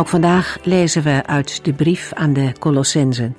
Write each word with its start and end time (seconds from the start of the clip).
Ook 0.00 0.08
vandaag 0.08 0.58
lezen 0.62 1.02
we 1.02 1.26
uit 1.26 1.64
de 1.64 1.72
brief 1.72 2.12
aan 2.12 2.32
de 2.32 2.52
Colossensen. 2.58 3.36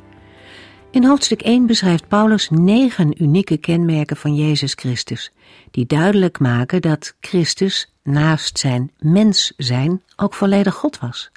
In 0.92 1.06
hoofdstuk 1.06 1.42
1 1.42 1.66
beschrijft 1.66 2.08
Paulus 2.08 2.50
negen 2.50 3.24
unieke 3.24 3.58
kenmerken 3.58 4.18
van 4.18 4.36
Jezus 4.36 4.74
Christus, 4.74 5.32
die 5.72 5.86
duidelijk 5.86 6.40
maken 6.40 6.82
dat 6.82 7.16
Christus 7.20 7.94
naast 8.04 8.60
zijn 8.60 8.92
mens 9.00 9.54
zijn 9.58 10.04
ook 10.16 10.34
volledig 10.34 10.74
God 10.74 11.00
was. 11.00 11.32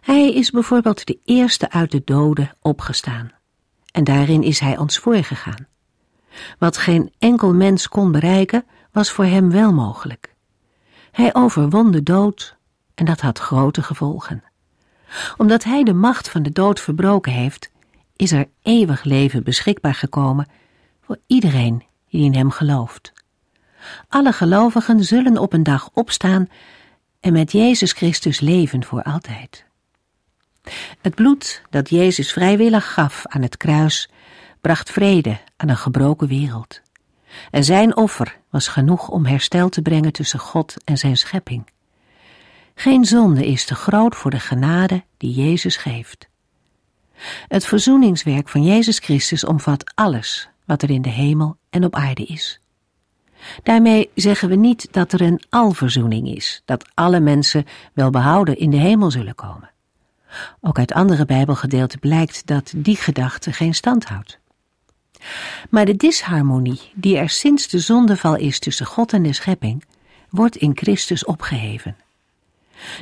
Hij 0.00 0.32
is 0.32 0.50
bijvoorbeeld 0.50 1.06
de 1.06 1.18
eerste 1.24 1.70
uit 1.70 1.90
de 1.90 2.02
doden 2.04 2.50
opgestaan. 2.60 3.32
En 3.92 4.04
daarin 4.04 4.42
is 4.42 4.58
hij 4.58 4.78
ons 4.78 4.98
voorgegaan. 4.98 5.66
Wat 6.58 6.76
geen 6.76 7.12
enkel 7.18 7.54
mens 7.54 7.88
kon 7.88 8.12
bereiken, 8.12 8.64
was 8.92 9.10
voor 9.10 9.24
hem 9.24 9.50
wel 9.50 9.72
mogelijk. 9.72 10.34
Hij 11.10 11.34
overwon 11.34 11.90
de 11.90 12.02
dood 12.02 12.58
en 13.00 13.06
dat 13.06 13.20
had 13.20 13.38
grote 13.38 13.82
gevolgen. 13.82 14.42
Omdat 15.36 15.64
hij 15.64 15.82
de 15.82 15.92
macht 15.92 16.28
van 16.28 16.42
de 16.42 16.50
dood 16.50 16.80
verbroken 16.80 17.32
heeft, 17.32 17.70
is 18.16 18.32
er 18.32 18.48
eeuwig 18.62 19.04
leven 19.04 19.44
beschikbaar 19.44 19.94
gekomen 19.94 20.48
voor 21.00 21.18
iedereen 21.26 21.84
die 22.08 22.24
in 22.24 22.34
hem 22.34 22.50
gelooft. 22.50 23.12
Alle 24.08 24.32
gelovigen 24.32 25.04
zullen 25.04 25.38
op 25.38 25.52
een 25.52 25.62
dag 25.62 25.90
opstaan 25.92 26.48
en 27.20 27.32
met 27.32 27.52
Jezus 27.52 27.92
Christus 27.92 28.40
leven 28.40 28.84
voor 28.84 29.02
altijd. 29.02 29.64
Het 31.00 31.14
bloed 31.14 31.62
dat 31.70 31.90
Jezus 31.90 32.32
vrijwillig 32.32 32.92
gaf 32.92 33.26
aan 33.26 33.42
het 33.42 33.56
kruis 33.56 34.10
bracht 34.60 34.90
vrede 34.90 35.38
aan 35.56 35.68
een 35.68 35.76
gebroken 35.76 36.28
wereld. 36.28 36.80
En 37.50 37.64
zijn 37.64 37.96
offer 37.96 38.38
was 38.50 38.68
genoeg 38.68 39.08
om 39.08 39.26
herstel 39.26 39.68
te 39.68 39.82
brengen 39.82 40.12
tussen 40.12 40.38
God 40.38 40.74
en 40.84 40.98
zijn 40.98 41.16
schepping. 41.16 41.64
Geen 42.80 43.04
zonde 43.04 43.46
is 43.46 43.64
te 43.64 43.74
groot 43.74 44.16
voor 44.16 44.30
de 44.30 44.40
genade 44.40 45.04
die 45.16 45.32
Jezus 45.32 45.76
geeft. 45.76 46.28
Het 47.48 47.64
verzoeningswerk 47.64 48.48
van 48.48 48.62
Jezus 48.62 48.98
Christus 48.98 49.44
omvat 49.44 49.92
alles 49.94 50.48
wat 50.64 50.82
er 50.82 50.90
in 50.90 51.02
de 51.02 51.08
hemel 51.08 51.56
en 51.70 51.84
op 51.84 51.94
aarde 51.94 52.24
is. 52.24 52.60
Daarmee 53.62 54.10
zeggen 54.14 54.48
we 54.48 54.54
niet 54.54 54.88
dat 54.90 55.12
er 55.12 55.20
een 55.20 55.42
alverzoening 55.48 56.34
is, 56.34 56.62
dat 56.64 56.84
alle 56.94 57.20
mensen 57.20 57.64
wel 57.92 58.10
behouden 58.10 58.58
in 58.58 58.70
de 58.70 58.76
hemel 58.76 59.10
zullen 59.10 59.34
komen. 59.34 59.70
Ook 60.60 60.78
uit 60.78 60.92
andere 60.92 61.24
Bijbelgedeelten 61.24 61.98
blijkt 61.98 62.46
dat 62.46 62.72
die 62.76 62.96
gedachte 62.96 63.52
geen 63.52 63.74
stand 63.74 64.04
houdt. 64.04 64.38
Maar 65.70 65.84
de 65.84 65.96
disharmonie 65.96 66.80
die 66.94 67.16
er 67.16 67.30
sinds 67.30 67.68
de 67.68 67.78
zondeval 67.78 68.36
is 68.36 68.58
tussen 68.58 68.86
God 68.86 69.12
en 69.12 69.22
de 69.22 69.32
schepping, 69.32 69.84
wordt 70.30 70.56
in 70.56 70.76
Christus 70.76 71.24
opgeheven. 71.24 71.96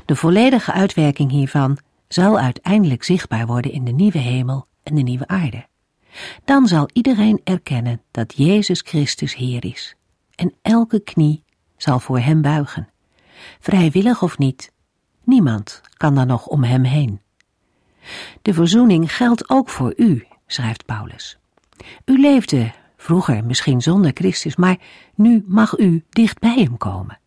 De 0.05 0.17
volledige 0.17 0.73
uitwerking 0.73 1.31
hiervan 1.31 1.79
zal 2.09 2.39
uiteindelijk 2.39 3.03
zichtbaar 3.03 3.47
worden 3.47 3.73
in 3.73 3.85
de 3.85 3.93
nieuwe 3.93 4.19
hemel 4.19 4.67
en 4.83 4.95
de 4.95 5.03
nieuwe 5.03 5.27
aarde. 5.27 5.67
Dan 6.45 6.67
zal 6.67 6.89
iedereen 6.93 7.41
erkennen 7.45 8.03
dat 8.11 8.35
Jezus 8.37 8.81
Christus 8.81 9.35
Heer 9.35 9.65
is, 9.65 9.97
en 10.35 10.55
elke 10.63 11.01
knie 11.01 11.45
zal 11.77 12.01
voor 12.01 12.19
Hem 12.19 12.43
buigen. 12.43 12.89
Vrijwillig 13.61 14.23
of 14.23 14.39
niet, 14.39 14.73
niemand 15.25 15.81
kan 15.97 16.15
dan 16.15 16.27
nog 16.27 16.47
om 16.47 16.65
Hem 16.65 16.85
heen. 16.85 17.21
De 18.43 18.55
verzoening 18.55 19.17
geldt 19.17 19.51
ook 19.51 19.69
voor 19.69 19.93
u, 19.97 20.27
schrijft 20.47 20.85
Paulus. 20.85 21.39
U 22.05 22.21
leefde 22.21 22.73
vroeger 22.97 23.45
misschien 23.45 23.83
zonder 23.83 24.11
Christus, 24.15 24.57
maar 24.57 24.77
nu 25.15 25.45
mag 25.47 25.79
u 25.79 26.05
dicht 26.09 26.39
bij 26.39 26.55
Hem 26.55 26.77
komen. 26.77 27.19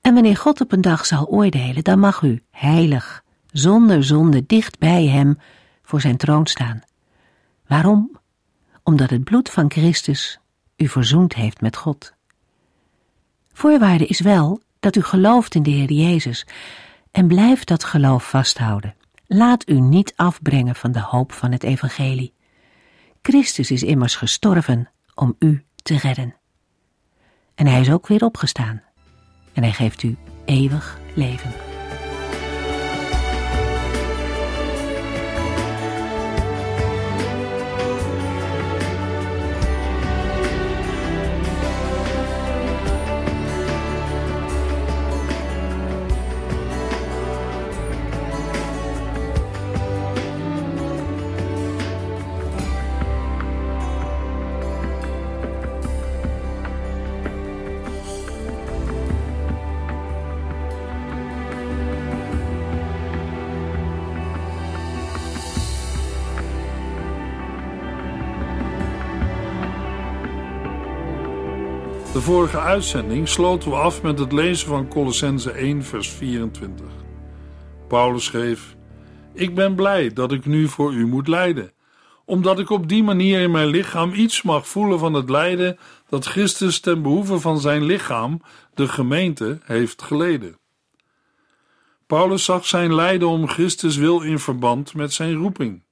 En 0.00 0.14
wanneer 0.14 0.36
God 0.36 0.60
op 0.60 0.72
een 0.72 0.80
dag 0.80 1.06
zal 1.06 1.26
oordelen, 1.26 1.84
dan 1.84 1.98
mag 1.98 2.22
u 2.22 2.42
heilig, 2.50 3.24
zonder 3.50 4.04
zonde, 4.04 4.46
dicht 4.46 4.78
bij 4.78 5.06
Hem 5.06 5.38
voor 5.82 6.00
zijn 6.00 6.16
troon 6.16 6.46
staan. 6.46 6.82
Waarom? 7.66 8.18
Omdat 8.82 9.10
het 9.10 9.24
bloed 9.24 9.50
van 9.50 9.70
Christus 9.70 10.38
u 10.76 10.88
verzoend 10.88 11.34
heeft 11.34 11.60
met 11.60 11.76
God. 11.76 12.14
Voorwaarde 13.52 14.06
is 14.06 14.20
wel 14.20 14.60
dat 14.80 14.96
u 14.96 15.02
gelooft 15.02 15.54
in 15.54 15.62
de 15.62 15.70
Heer 15.70 15.92
Jezus 15.92 16.46
en 17.10 17.26
blijft 17.26 17.68
dat 17.68 17.84
geloof 17.84 18.28
vasthouden. 18.28 18.94
Laat 19.26 19.68
u 19.68 19.80
niet 19.80 20.12
afbrengen 20.16 20.74
van 20.74 20.92
de 20.92 21.00
hoop 21.00 21.32
van 21.32 21.52
het 21.52 21.62
Evangelie. 21.62 22.34
Christus 23.22 23.70
is 23.70 23.82
immers 23.82 24.16
gestorven 24.16 24.90
om 25.14 25.36
u 25.38 25.64
te 25.82 25.98
redden. 25.98 26.34
En 27.54 27.66
hij 27.66 27.80
is 27.80 27.90
ook 27.90 28.06
weer 28.06 28.24
opgestaan 28.24 28.82
en 29.54 29.62
hij 29.62 29.72
geeft 29.72 30.02
u 30.02 30.16
eeuwig 30.44 30.98
leven. 31.14 31.73
De 72.14 72.20
vorige 72.20 72.58
uitzending 72.58 73.28
sloten 73.28 73.70
we 73.70 73.76
af 73.76 74.02
met 74.02 74.18
het 74.18 74.32
lezen 74.32 74.68
van 74.68 74.88
Colossense 74.88 75.50
1, 75.50 75.84
vers 75.84 76.08
24. 76.08 76.86
Paulus 77.88 78.24
schreef: 78.24 78.76
Ik 79.32 79.54
ben 79.54 79.74
blij 79.74 80.12
dat 80.12 80.32
ik 80.32 80.46
nu 80.46 80.68
voor 80.68 80.92
u 80.92 81.06
moet 81.06 81.28
lijden, 81.28 81.72
omdat 82.24 82.58
ik 82.58 82.70
op 82.70 82.88
die 82.88 83.02
manier 83.02 83.40
in 83.40 83.50
mijn 83.50 83.66
lichaam 83.66 84.12
iets 84.12 84.42
mag 84.42 84.68
voelen 84.68 84.98
van 84.98 85.14
het 85.14 85.30
lijden 85.30 85.78
dat 86.08 86.26
Christus 86.26 86.80
ten 86.80 87.02
behoeve 87.02 87.40
van 87.40 87.60
zijn 87.60 87.84
lichaam, 87.84 88.40
de 88.74 88.88
gemeente, 88.88 89.58
heeft 89.64 90.02
geleden. 90.02 90.58
Paulus 92.06 92.44
zag 92.44 92.66
zijn 92.66 92.94
lijden 92.94 93.28
om 93.28 93.48
Christus 93.48 93.96
wil 93.96 94.20
in 94.20 94.38
verband 94.38 94.94
met 94.94 95.12
zijn 95.12 95.34
roeping. 95.34 95.82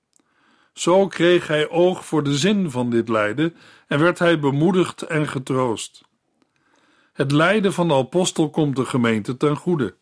Zo 0.72 1.06
kreeg 1.06 1.46
hij 1.46 1.68
oog 1.68 2.04
voor 2.04 2.22
de 2.22 2.36
zin 2.36 2.70
van 2.70 2.90
dit 2.90 3.08
lijden 3.08 3.54
en 3.86 3.98
werd 3.98 4.18
hij 4.18 4.38
bemoedigd 4.38 5.02
en 5.02 5.28
getroost. 5.28 6.10
Het 7.12 7.32
lijden 7.32 7.72
van 7.72 7.88
de 7.88 7.94
apostel 7.94 8.50
komt 8.50 8.76
de 8.76 8.84
gemeente 8.84 9.36
ten 9.36 9.56
goede. 9.56 9.94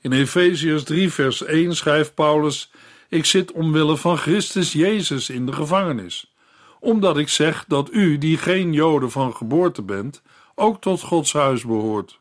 In 0.00 0.12
Efeziërs 0.12 0.84
3, 0.84 1.12
vers 1.12 1.44
1 1.44 1.76
schrijft 1.76 2.14
Paulus: 2.14 2.72
Ik 3.08 3.24
zit 3.24 3.52
omwille 3.52 3.96
van 3.96 4.16
Christus 4.16 4.72
Jezus 4.72 5.30
in 5.30 5.46
de 5.46 5.52
gevangenis, 5.52 6.34
omdat 6.80 7.18
ik 7.18 7.28
zeg 7.28 7.64
dat 7.68 7.92
u, 7.92 8.18
die 8.18 8.38
geen 8.38 8.72
Joden 8.72 9.10
van 9.10 9.36
geboorte 9.36 9.82
bent, 9.82 10.22
ook 10.54 10.80
tot 10.80 11.00
Gods 11.00 11.32
huis 11.32 11.64
behoort. 11.64 12.20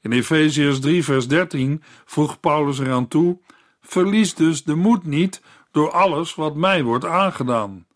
In 0.00 0.12
Efeziërs 0.12 0.80
3, 0.80 1.04
vers 1.04 1.28
13 1.28 1.82
voegt 2.04 2.40
Paulus 2.40 2.78
eraan 2.78 3.08
toe: 3.08 3.38
Verlies 3.80 4.34
dus 4.34 4.64
de 4.64 4.74
moed 4.74 5.04
niet 5.04 5.42
door 5.70 5.90
alles 5.90 6.34
wat 6.34 6.54
mij 6.54 6.82
wordt 6.82 7.04
aangedaan. 7.04 7.86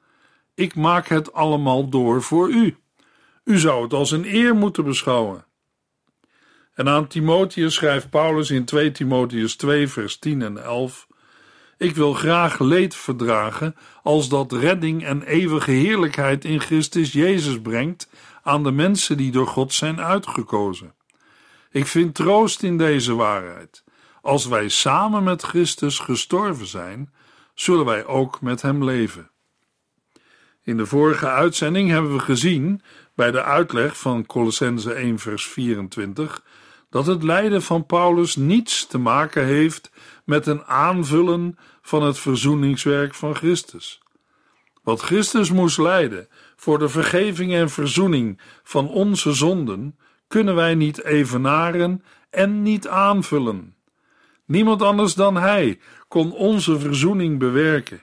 Ik 0.54 0.74
maak 0.74 1.08
het 1.08 1.32
allemaal 1.32 1.88
door 1.88 2.22
voor 2.22 2.50
u. 2.50 2.76
U 3.50 3.58
zou 3.58 3.82
het 3.82 3.92
als 3.92 4.10
een 4.10 4.34
eer 4.34 4.54
moeten 4.54 4.84
beschouwen. 4.84 5.44
En 6.74 6.88
aan 6.88 7.06
Timotheus 7.06 7.74
schrijft 7.74 8.10
Paulus 8.10 8.50
in 8.50 8.64
2 8.64 8.90
Timotheus 8.90 9.56
2, 9.56 9.88
vers 9.88 10.18
10 10.18 10.42
en 10.42 10.62
11: 10.62 11.06
Ik 11.78 11.94
wil 11.94 12.12
graag 12.12 12.58
leed 12.58 12.94
verdragen, 12.94 13.76
als 14.02 14.28
dat 14.28 14.52
redding 14.52 15.04
en 15.04 15.22
eeuwige 15.22 15.70
heerlijkheid 15.70 16.44
in 16.44 16.60
Christus 16.60 17.12
Jezus 17.12 17.60
brengt 17.60 18.10
aan 18.42 18.62
de 18.62 18.72
mensen 18.72 19.16
die 19.16 19.30
door 19.30 19.46
God 19.46 19.72
zijn 19.72 20.00
uitgekozen. 20.00 20.94
Ik 21.70 21.86
vind 21.86 22.14
troost 22.14 22.62
in 22.62 22.78
deze 22.78 23.14
waarheid. 23.14 23.84
als 24.22 24.46
wij 24.46 24.68
samen 24.68 25.22
met 25.22 25.42
Christus 25.42 25.98
gestorven 25.98 26.66
zijn, 26.66 27.12
zullen 27.54 27.84
wij 27.84 28.06
ook 28.06 28.40
met 28.40 28.62
hem 28.62 28.84
leven. 28.84 29.30
In 30.62 30.76
de 30.76 30.86
vorige 30.86 31.26
uitzending 31.26 31.90
hebben 31.90 32.12
we 32.12 32.18
gezien, 32.18 32.82
bij 33.20 33.30
de 33.30 33.42
uitleg 33.42 33.98
van 33.98 34.26
Colossense 34.26 34.92
1 34.92 35.18
vers 35.18 35.46
24, 35.46 36.42
dat 36.90 37.06
het 37.06 37.22
lijden 37.22 37.62
van 37.62 37.86
Paulus 37.86 38.36
niets 38.36 38.86
te 38.86 38.98
maken 38.98 39.44
heeft 39.44 39.90
met 40.24 40.46
een 40.46 40.64
aanvullen 40.64 41.58
van 41.82 42.02
het 42.02 42.18
verzoeningswerk 42.18 43.14
van 43.14 43.34
Christus. 43.34 44.00
Wat 44.82 45.00
Christus 45.00 45.50
moest 45.50 45.78
lijden 45.78 46.28
voor 46.56 46.78
de 46.78 46.88
vergeving 46.88 47.52
en 47.52 47.70
verzoening 47.70 48.40
van 48.62 48.88
onze 48.88 49.32
zonden, 49.32 49.98
kunnen 50.28 50.54
wij 50.54 50.74
niet 50.74 51.04
evenaren 51.04 52.04
en 52.30 52.62
niet 52.62 52.88
aanvullen. 52.88 53.74
Niemand 54.46 54.82
anders 54.82 55.14
dan 55.14 55.36
Hij 55.36 55.78
kon 56.08 56.32
onze 56.32 56.78
verzoening 56.78 57.38
bewerken. 57.38 58.02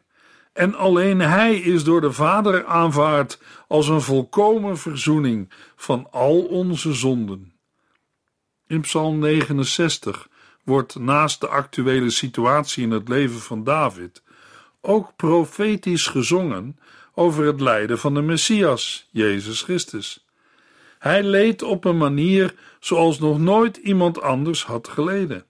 En 0.58 0.76
alleen 0.76 1.20
Hij 1.20 1.56
is 1.56 1.84
door 1.84 2.02
de 2.02 2.12
Vader 2.12 2.66
aanvaard 2.66 3.40
als 3.68 3.88
een 3.88 4.02
volkomen 4.02 4.78
verzoening 4.78 5.50
van 5.76 6.08
al 6.12 6.40
onze 6.40 6.94
zonden. 6.94 7.54
In 8.68 8.82
Psalm 8.82 9.20
69 9.20 10.28
wordt 10.64 11.00
naast 11.00 11.42
de 11.42 11.48
actuele 11.48 12.10
situatie 12.10 12.84
in 12.84 12.92
het 12.92 13.08
leven 13.08 13.40
van 13.40 13.64
David 13.64 14.24
ook 14.82 15.16
profetisch 15.16 16.08
gezongen 16.08 16.80
over 17.14 17.46
het 17.46 17.62
lijden 17.62 18.00
van 18.00 18.14
de 18.14 18.22
Messias, 18.22 19.08
Jezus 19.12 19.62
Christus. 19.62 20.26
Hij 21.00 21.24
leed 21.24 21.64
op 21.64 21.86
een 21.86 21.98
manier 21.98 22.56
zoals 22.80 23.20
nog 23.20 23.40
nooit 23.40 23.78
iemand 23.78 24.22
anders 24.22 24.66
had 24.66 24.88
geleden. 24.88 25.46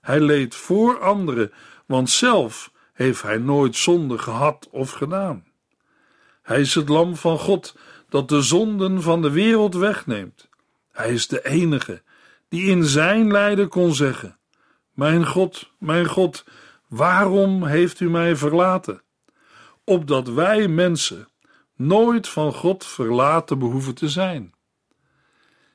Hij 0.00 0.20
leed 0.20 0.54
voor 0.54 1.00
anderen, 1.00 1.52
want 1.86 2.10
zelf 2.10 2.70
heeft 3.02 3.22
hij 3.22 3.38
nooit 3.38 3.76
zonde 3.76 4.18
gehad 4.18 4.68
of 4.70 4.90
gedaan. 4.90 5.44
Hij 6.42 6.60
is 6.60 6.74
het 6.74 6.88
lam 6.88 7.16
van 7.16 7.38
God 7.38 7.76
dat 8.08 8.28
de 8.28 8.42
zonden 8.42 9.02
van 9.02 9.22
de 9.22 9.30
wereld 9.30 9.74
wegneemt. 9.74 10.48
Hij 10.92 11.12
is 11.12 11.28
de 11.28 11.44
enige 11.44 12.02
die 12.48 12.62
in 12.62 12.84
zijn 12.84 13.30
lijden 13.30 13.68
kon 13.68 13.94
zeggen: 13.94 14.38
Mijn 14.94 15.26
God, 15.26 15.70
mijn 15.78 16.06
God, 16.06 16.44
waarom 16.88 17.64
heeft 17.64 18.00
u 18.00 18.10
mij 18.10 18.36
verlaten? 18.36 19.02
Opdat 19.84 20.28
wij 20.28 20.68
mensen 20.68 21.28
nooit 21.76 22.28
van 22.28 22.52
God 22.52 22.86
verlaten 22.86 23.58
behoeven 23.58 23.94
te 23.94 24.08
zijn. 24.08 24.52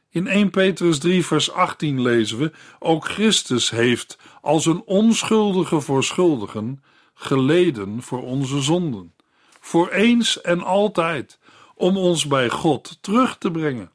In 0.09 0.27
1 0.27 0.49
Petrus 0.49 0.99
3, 0.99 1.25
vers 1.25 1.51
18 1.51 2.01
lezen 2.01 2.37
we: 2.37 2.51
Ook 2.79 3.05
Christus 3.05 3.69
heeft 3.69 4.17
als 4.41 4.65
een 4.65 4.83
onschuldige 4.85 5.79
voor 5.79 6.03
schuldigen 6.03 6.83
geleden 7.15 8.01
voor 8.01 8.23
onze 8.23 8.61
zonden, 8.61 9.13
voor 9.59 9.89
eens 9.89 10.41
en 10.41 10.63
altijd, 10.63 11.39
om 11.75 11.97
ons 11.97 12.27
bij 12.27 12.49
God 12.49 12.97
terug 13.01 13.37
te 13.37 13.51
brengen. 13.51 13.91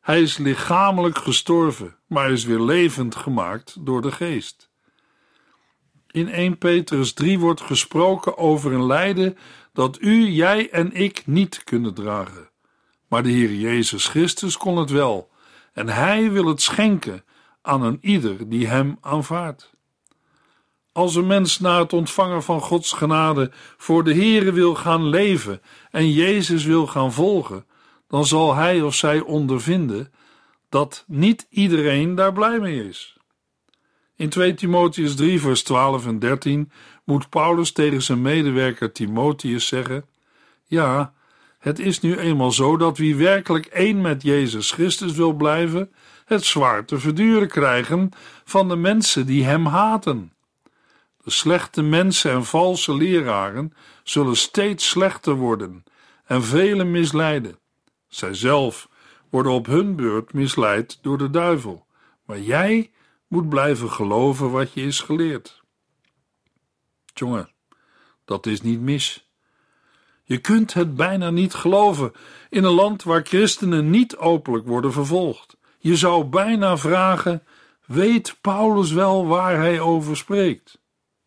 Hij 0.00 0.22
is 0.22 0.38
lichamelijk 0.38 1.18
gestorven, 1.18 1.96
maar 2.06 2.30
is 2.30 2.44
weer 2.44 2.60
levend 2.60 3.16
gemaakt 3.16 3.76
door 3.86 4.02
de 4.02 4.12
geest. 4.12 4.70
In 6.10 6.28
1 6.28 6.58
Petrus 6.58 7.12
3 7.12 7.38
wordt 7.38 7.60
gesproken 7.60 8.38
over 8.38 8.72
een 8.72 8.86
lijden 8.86 9.36
dat 9.72 10.00
u, 10.00 10.28
jij 10.28 10.70
en 10.70 10.92
ik 10.92 11.26
niet 11.26 11.64
kunnen 11.64 11.94
dragen. 11.94 12.50
Maar 13.08 13.22
de 13.22 13.30
Heer 13.30 13.54
Jezus 13.54 14.06
Christus 14.06 14.56
kon 14.56 14.76
het 14.76 14.90
wel, 14.90 15.30
en 15.72 15.88
Hij 15.88 16.30
wil 16.30 16.46
het 16.46 16.62
schenken 16.62 17.24
aan 17.62 17.82
een 17.82 17.98
ieder 18.00 18.48
die 18.48 18.66
Hem 18.66 18.96
aanvaardt. 19.00 19.71
Als 20.92 21.14
een 21.14 21.26
mens 21.26 21.58
na 21.58 21.78
het 21.78 21.92
ontvangen 21.92 22.42
van 22.42 22.60
Gods 22.60 22.92
genade 22.92 23.50
voor 23.76 24.04
de 24.04 24.14
Heere 24.14 24.52
wil 24.52 24.74
gaan 24.74 25.08
leven 25.08 25.60
en 25.90 26.10
Jezus 26.10 26.64
wil 26.64 26.86
gaan 26.86 27.12
volgen, 27.12 27.64
dan 28.08 28.26
zal 28.26 28.54
hij 28.54 28.82
of 28.82 28.94
zij 28.94 29.20
ondervinden 29.20 30.12
dat 30.68 31.04
niet 31.06 31.46
iedereen 31.50 32.14
daar 32.14 32.32
blij 32.32 32.58
mee 32.58 32.88
is. 32.88 33.16
In 34.16 34.28
2 34.28 34.54
Timotheus 34.54 35.14
3, 35.14 35.40
vers 35.40 35.62
12 35.62 36.06
en 36.06 36.18
13 36.18 36.70
moet 37.04 37.28
Paulus 37.28 37.72
tegen 37.72 38.02
zijn 38.02 38.22
medewerker 38.22 38.92
Timotheus 38.92 39.66
zeggen: 39.66 40.04
Ja, 40.64 41.12
het 41.58 41.78
is 41.78 42.00
nu 42.00 42.18
eenmaal 42.18 42.52
zo 42.52 42.76
dat 42.76 42.98
wie 42.98 43.16
werkelijk 43.16 43.66
één 43.66 44.00
met 44.00 44.22
Jezus 44.22 44.70
Christus 44.70 45.12
wil 45.12 45.32
blijven, 45.32 45.92
het 46.24 46.44
zwaar 46.44 46.84
te 46.84 46.98
verduren 46.98 47.48
krijgen 47.48 48.10
van 48.44 48.68
de 48.68 48.76
mensen 48.76 49.26
die 49.26 49.44
hem 49.44 49.66
haten. 49.66 50.32
De 51.22 51.30
slechte 51.30 51.82
mensen 51.82 52.30
en 52.30 52.44
valse 52.44 52.94
leraren 52.94 53.74
zullen 54.02 54.36
steeds 54.36 54.88
slechter 54.88 55.34
worden 55.34 55.84
en 56.24 56.42
velen 56.42 56.90
misleiden. 56.90 57.58
Zij 58.08 58.34
zelf 58.34 58.88
worden 59.30 59.52
op 59.52 59.66
hun 59.66 59.96
beurt 59.96 60.32
misleid 60.32 60.98
door 61.02 61.18
de 61.18 61.30
duivel, 61.30 61.86
maar 62.24 62.40
jij 62.40 62.90
moet 63.28 63.48
blijven 63.48 63.90
geloven 63.90 64.50
wat 64.50 64.72
je 64.72 64.82
is 64.82 65.00
geleerd. 65.00 65.62
Jongen, 67.14 67.50
dat 68.24 68.46
is 68.46 68.62
niet 68.62 68.80
mis. 68.80 69.30
Je 70.24 70.38
kunt 70.38 70.74
het 70.74 70.96
bijna 70.96 71.30
niet 71.30 71.54
geloven 71.54 72.12
in 72.50 72.64
een 72.64 72.72
land 72.72 73.02
waar 73.02 73.22
christenen 73.24 73.90
niet 73.90 74.16
openlijk 74.16 74.66
worden 74.66 74.92
vervolgd. 74.92 75.56
Je 75.78 75.96
zou 75.96 76.24
bijna 76.24 76.76
vragen: 76.76 77.42
weet 77.86 78.36
Paulus 78.40 78.92
wel 78.92 79.26
waar 79.26 79.56
hij 79.56 79.80
over 79.80 80.16
spreekt? 80.16 80.81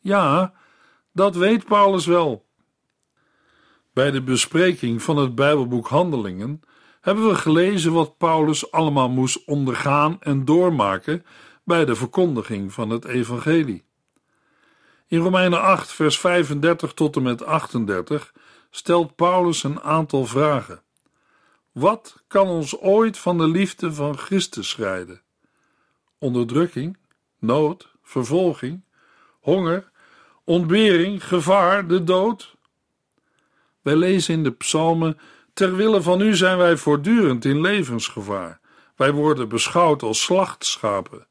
Ja, 0.05 0.53
dat 1.11 1.35
weet 1.35 1.65
Paulus 1.65 2.05
wel. 2.05 2.45
Bij 3.93 4.11
de 4.11 4.21
bespreking 4.21 5.01
van 5.01 5.17
het 5.17 5.35
Bijbelboek 5.35 5.87
Handelingen 5.87 6.61
hebben 7.01 7.27
we 7.27 7.35
gelezen 7.35 7.93
wat 7.93 8.17
Paulus 8.17 8.71
allemaal 8.71 9.09
moest 9.09 9.45
ondergaan 9.45 10.17
en 10.21 10.45
doormaken 10.45 11.25
bij 11.63 11.85
de 11.85 11.95
verkondiging 11.95 12.73
van 12.73 12.89
het 12.89 13.05
Evangelie. 13.05 13.85
In 15.07 15.19
Romeinen 15.19 15.61
8, 15.61 15.91
vers 15.91 16.19
35 16.19 16.93
tot 16.93 17.15
en 17.15 17.23
met 17.23 17.45
38 17.45 18.33
stelt 18.69 19.15
Paulus 19.15 19.63
een 19.63 19.81
aantal 19.81 20.25
vragen. 20.25 20.81
Wat 21.71 22.23
kan 22.27 22.47
ons 22.47 22.77
ooit 22.79 23.17
van 23.17 23.37
de 23.37 23.47
liefde 23.47 23.93
van 23.93 24.17
Christus 24.17 24.69
scheiden? 24.69 25.21
Onderdrukking, 26.19 26.97
nood, 27.39 27.95
vervolging, 28.03 28.83
honger, 29.39 29.93
ontbering, 30.45 31.27
gevaar, 31.27 31.87
de 31.87 32.03
dood? 32.03 32.55
Wij 33.81 33.95
lezen 33.95 34.33
in 34.33 34.43
de 34.43 34.51
psalmen: 34.51 35.17
Ter 35.53 35.75
wille 35.75 36.01
van 36.01 36.21
u 36.21 36.35
zijn 36.35 36.57
wij 36.57 36.77
voortdurend 36.77 37.45
in 37.45 37.61
levensgevaar. 37.61 38.59
Wij 38.95 39.11
worden 39.11 39.49
beschouwd 39.49 40.01
als 40.01 40.21
slachtschapen. 40.21 41.27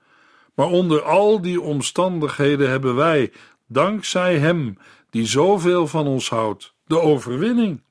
Maar 0.54 0.66
onder 0.66 1.02
al 1.02 1.40
die 1.40 1.60
omstandigheden 1.60 2.70
hebben 2.70 2.94
wij, 2.94 3.32
dankzij 3.66 4.38
Hem 4.38 4.76
die 5.10 5.26
zoveel 5.26 5.86
van 5.86 6.06
ons 6.06 6.28
houdt, 6.28 6.74
de 6.86 7.00
overwinning. 7.00 7.82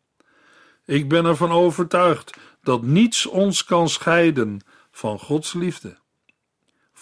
Ik 0.85 1.09
ben 1.09 1.25
ervan 1.25 1.51
overtuigd 1.51 2.37
dat 2.61 2.81
niets 2.81 3.25
ons 3.25 3.63
kan 3.63 3.89
scheiden 3.89 4.61
van 4.91 5.19
Gods 5.19 5.53
liefde. 5.53 5.97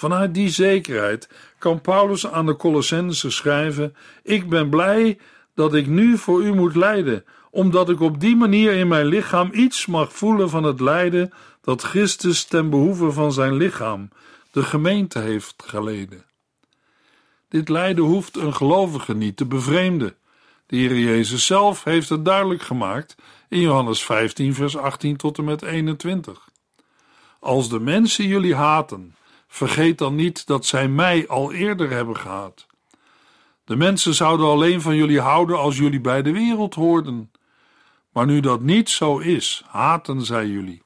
Vanuit 0.02 0.34
die 0.34 0.50
zekerheid 0.50 1.30
kan 1.58 1.82
Paulus 1.82 2.28
aan 2.28 2.46
de 2.46 2.56
Colossense 2.56 3.32
schrijven: 3.32 3.96
Ik 4.24 4.50
ben 4.50 4.70
blij 4.70 5.18
dat 5.56 5.74
ik 5.74 5.88
nu 5.88 6.18
voor 6.18 6.44
u 6.44 6.54
moet 6.54 6.76
lijden, 6.76 7.26
omdat 7.52 7.90
ik 7.90 8.00
op 8.00 8.20
die 8.20 8.36
manier 8.36 8.74
in 8.74 8.88
mijn 8.88 9.06
lichaam 9.06 9.50
iets 9.54 9.86
mag 9.86 10.14
voelen 10.14 10.50
van 10.50 10.64
het 10.64 10.80
lijden 10.80 11.34
dat 11.62 11.82
Christus 11.82 12.44
ten 12.44 12.70
behoeve 12.70 13.12
van 13.12 13.34
zijn 13.34 13.54
lichaam, 13.54 14.10
de 14.52 14.64
gemeente, 14.64 15.20
heeft 15.20 15.64
geleden. 15.66 16.26
Dit 17.50 17.70
lijden 17.70 18.04
hoeft 18.04 18.38
een 18.38 18.54
gelovige 18.54 19.14
niet 19.14 19.38
te 19.38 19.46
bevreemden. 19.46 20.16
De 20.66 20.76
Heer 20.76 21.00
Jezus 21.00 21.46
zelf 21.46 21.84
heeft 21.84 22.10
het 22.10 22.26
duidelijk 22.26 22.62
gemaakt 22.62 23.16
in 23.50 23.60
Johannes 23.60 24.04
15, 24.04 24.54
vers 24.54 24.78
18 24.78 25.18
tot 25.18 25.38
en 25.38 25.44
met 25.44 25.62
21. 25.62 26.50
Als 27.40 27.70
de 27.70 27.80
mensen 27.80 28.28
jullie 28.28 28.56
haten, 28.56 29.16
vergeet 29.52 29.98
dan 29.98 30.16
niet 30.16 30.48
dat 30.48 30.66
zij 30.66 30.88
mij 30.88 31.28
al 31.28 31.52
eerder 31.52 31.90
hebben 31.90 32.18
gehaat. 32.18 32.66
De 33.64 33.76
mensen 33.76 34.14
zouden 34.14 34.46
alleen 34.46 34.82
van 34.82 34.96
jullie 34.96 35.20
houden 35.20 35.58
als 35.58 35.78
jullie 35.78 36.02
bij 36.02 36.22
de 36.22 36.32
wereld 36.32 36.76
hoorden. 36.76 37.32
Maar 38.12 38.26
nu 38.26 38.40
dat 38.40 38.62
niet 38.62 38.90
zo 38.90 39.18
is, 39.18 39.64
haten 39.68 40.26
zij 40.26 40.48
jullie. 40.48 40.84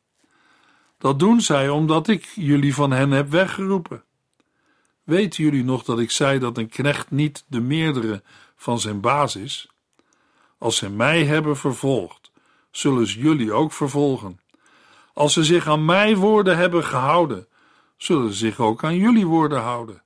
Dat 0.97 1.19
doen 1.19 1.41
zij 1.41 1.69
omdat 1.69 2.07
ik 2.07 2.31
jullie 2.35 2.75
van 2.75 2.91
hen 2.91 3.11
heb 3.11 3.29
weggeroepen. 3.29 4.03
Weten 5.03 5.43
jullie 5.43 5.63
nog 5.63 5.83
dat 5.83 5.99
ik 5.99 6.11
zei 6.11 6.39
dat 6.39 6.57
een 6.57 6.69
knecht 6.69 7.11
niet 7.11 7.43
de 7.47 7.61
meerdere 7.61 8.23
van 8.55 8.79
zijn 8.79 8.99
baas 8.99 9.35
is? 9.35 9.69
Als 10.57 10.77
ze 10.77 10.89
mij 10.89 11.25
hebben 11.25 11.57
vervolgd, 11.57 12.31
zullen 12.71 13.07
ze 13.07 13.19
jullie 13.19 13.53
ook 13.53 13.73
vervolgen. 13.73 14.39
Als 15.13 15.33
ze 15.33 15.43
zich 15.43 15.67
aan 15.67 15.85
mijn 15.85 16.15
woorden 16.15 16.57
hebben 16.57 16.83
gehouden, 16.83 17.47
zullen 18.05 18.33
zich 18.33 18.59
ook 18.59 18.83
aan 18.83 18.97
jullie 18.97 19.27
woorden 19.27 19.61
houden. 19.61 20.03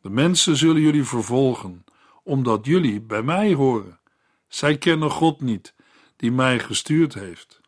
De 0.00 0.10
mensen 0.10 0.56
zullen 0.56 0.80
jullie 0.80 1.04
vervolgen, 1.04 1.84
omdat 2.22 2.66
jullie 2.66 3.00
bij 3.00 3.22
mij 3.22 3.54
horen. 3.54 4.00
Zij 4.48 4.78
kennen 4.78 5.10
God 5.10 5.40
niet, 5.40 5.74
die 6.16 6.32
mij 6.32 6.58
gestuurd 6.58 7.14
heeft. 7.14 7.60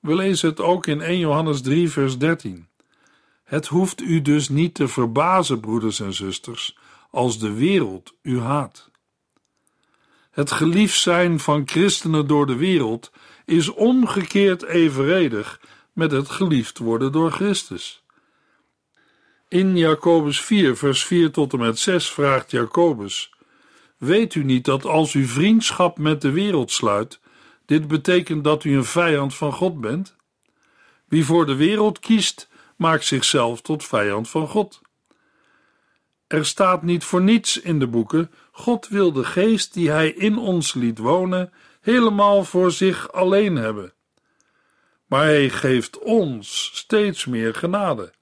We 0.00 0.14
lezen 0.14 0.48
het 0.48 0.60
ook 0.60 0.86
in 0.86 1.00
1 1.00 1.18
Johannes 1.18 1.62
3, 1.62 1.90
vers 1.90 2.18
13. 2.18 2.68
Het 3.44 3.66
hoeft 3.66 4.00
u 4.00 4.22
dus 4.22 4.48
niet 4.48 4.74
te 4.74 4.88
verbazen, 4.88 5.60
broeders 5.60 6.00
en 6.00 6.14
zusters, 6.14 6.78
als 7.10 7.38
de 7.38 7.52
wereld 7.52 8.14
u 8.22 8.40
haat. 8.40 8.90
Het 10.30 10.50
geliefd 10.50 11.00
zijn 11.00 11.40
van 11.40 11.62
christenen 11.68 12.26
door 12.26 12.46
de 12.46 12.56
wereld 12.56 13.12
is 13.44 13.68
omgekeerd 13.68 14.62
evenredig 14.62 15.60
met 15.92 16.10
het 16.10 16.28
geliefd 16.28 16.78
worden 16.78 17.12
door 17.12 17.30
Christus. 17.30 18.02
In 19.50 19.76
Jacobus 19.76 20.40
4, 20.40 20.76
vers 20.76 21.04
4 21.04 21.30
tot 21.30 21.52
en 21.52 21.58
met 21.58 21.78
6 21.78 22.10
vraagt 22.10 22.50
Jacobus: 22.50 23.32
Weet 23.96 24.34
u 24.34 24.44
niet 24.44 24.64
dat 24.64 24.84
als 24.84 25.14
u 25.14 25.24
vriendschap 25.24 25.98
met 25.98 26.20
de 26.20 26.30
wereld 26.30 26.70
sluit, 26.70 27.20
dit 27.66 27.88
betekent 27.88 28.44
dat 28.44 28.64
u 28.64 28.76
een 28.76 28.84
vijand 28.84 29.34
van 29.34 29.52
God 29.52 29.80
bent? 29.80 30.16
Wie 31.06 31.24
voor 31.24 31.46
de 31.46 31.54
wereld 31.54 31.98
kiest, 31.98 32.48
maakt 32.76 33.04
zichzelf 33.04 33.60
tot 33.60 33.84
vijand 33.84 34.28
van 34.28 34.48
God. 34.48 34.80
Er 36.26 36.46
staat 36.46 36.82
niet 36.82 37.04
voor 37.04 37.22
niets 37.22 37.60
in 37.60 37.78
de 37.78 37.86
boeken: 37.86 38.30
God 38.52 38.88
wil 38.88 39.12
de 39.12 39.24
geest 39.24 39.74
die 39.74 39.90
Hij 39.90 40.10
in 40.10 40.38
ons 40.38 40.74
liet 40.74 40.98
wonen, 40.98 41.52
helemaal 41.80 42.44
voor 42.44 42.70
zich 42.70 43.12
alleen 43.12 43.56
hebben. 43.56 43.92
Maar 45.06 45.24
Hij 45.24 45.50
geeft 45.50 45.98
ons 45.98 46.70
steeds 46.74 47.26
meer 47.26 47.54
genade. 47.54 48.16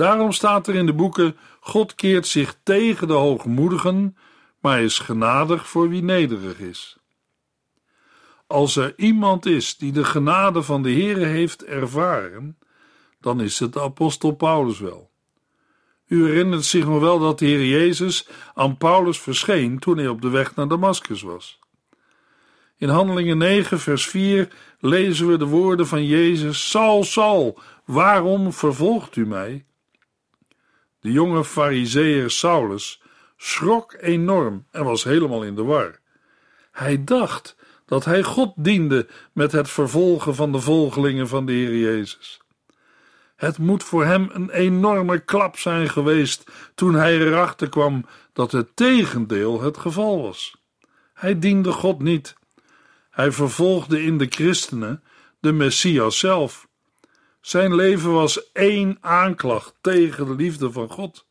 Daarom 0.00 0.32
staat 0.32 0.66
er 0.66 0.74
in 0.74 0.86
de 0.86 0.92
boeken: 0.92 1.36
God 1.60 1.94
keert 1.94 2.26
zich 2.26 2.56
tegen 2.62 3.06
de 3.06 3.12
hoogmoedigen, 3.12 4.16
maar 4.60 4.82
is 4.82 4.98
genadig 4.98 5.68
voor 5.68 5.88
wie 5.88 6.02
nederig 6.02 6.58
is. 6.58 6.96
Als 8.46 8.76
er 8.76 8.92
iemand 8.96 9.46
is 9.46 9.76
die 9.76 9.92
de 9.92 10.04
genade 10.04 10.62
van 10.62 10.82
de 10.82 10.90
Heere 10.90 11.24
heeft 11.24 11.64
ervaren, 11.64 12.58
dan 13.20 13.40
is 13.40 13.58
het 13.58 13.72
de 13.72 13.80
apostel 13.80 14.30
Paulus 14.30 14.78
wel. 14.78 15.10
U 16.06 16.26
herinnert 16.26 16.64
zich 16.64 16.84
nog 16.84 17.00
wel 17.00 17.18
dat 17.18 17.38
de 17.38 17.46
Heer 17.46 17.66
Jezus 17.66 18.28
aan 18.54 18.76
Paulus 18.76 19.20
verscheen 19.20 19.78
toen 19.78 19.96
hij 19.96 20.08
op 20.08 20.22
de 20.22 20.28
weg 20.28 20.54
naar 20.54 20.68
Damascus 20.68 21.22
was. 21.22 21.58
In 22.76 22.88
Handelingen 22.88 23.38
9, 23.38 23.80
vers 23.80 24.06
4 24.06 24.48
lezen 24.78 25.28
we 25.28 25.38
de 25.38 25.46
woorden 25.46 25.86
van 25.86 26.06
Jezus: 26.06 26.70
Saul, 26.70 27.04
Saul, 27.04 27.58
waarom 27.84 28.52
vervolgt 28.52 29.16
u 29.16 29.26
mij? 29.26 29.64
De 31.00 31.12
jonge 31.12 31.44
Farizeeër 31.44 32.30
Saulus 32.30 33.02
schrok 33.36 33.96
enorm 34.00 34.66
en 34.70 34.84
was 34.84 35.04
helemaal 35.04 35.42
in 35.42 35.54
de 35.54 35.62
war. 35.62 35.98
Hij 36.72 37.04
dacht 37.04 37.56
dat 37.86 38.04
hij 38.04 38.22
God 38.22 38.52
diende 38.56 39.06
met 39.32 39.52
het 39.52 39.70
vervolgen 39.70 40.34
van 40.34 40.52
de 40.52 40.60
volgelingen 40.60 41.28
van 41.28 41.46
de 41.46 41.52
Heer 41.52 41.76
Jezus. 41.76 42.40
Het 43.36 43.58
moet 43.58 43.84
voor 43.84 44.04
hem 44.04 44.28
een 44.32 44.50
enorme 44.50 45.18
klap 45.18 45.58
zijn 45.58 45.88
geweest 45.88 46.50
toen 46.74 46.94
hij 46.94 47.18
erachter 47.18 47.68
kwam 47.68 48.06
dat 48.32 48.52
het 48.52 48.76
tegendeel 48.76 49.60
het 49.60 49.78
geval 49.78 50.22
was. 50.22 50.56
Hij 51.14 51.38
diende 51.38 51.72
God 51.72 52.02
niet. 52.02 52.34
Hij 53.10 53.32
vervolgde 53.32 54.02
in 54.02 54.18
de 54.18 54.26
christenen 54.28 55.02
de 55.40 55.52
Messias 55.52 56.18
zelf. 56.18 56.68
Zijn 57.40 57.74
leven 57.74 58.12
was 58.12 58.52
één 58.52 58.98
aanklacht 59.00 59.74
tegen 59.80 60.26
de 60.26 60.34
liefde 60.34 60.72
van 60.72 60.88
God. 60.88 61.26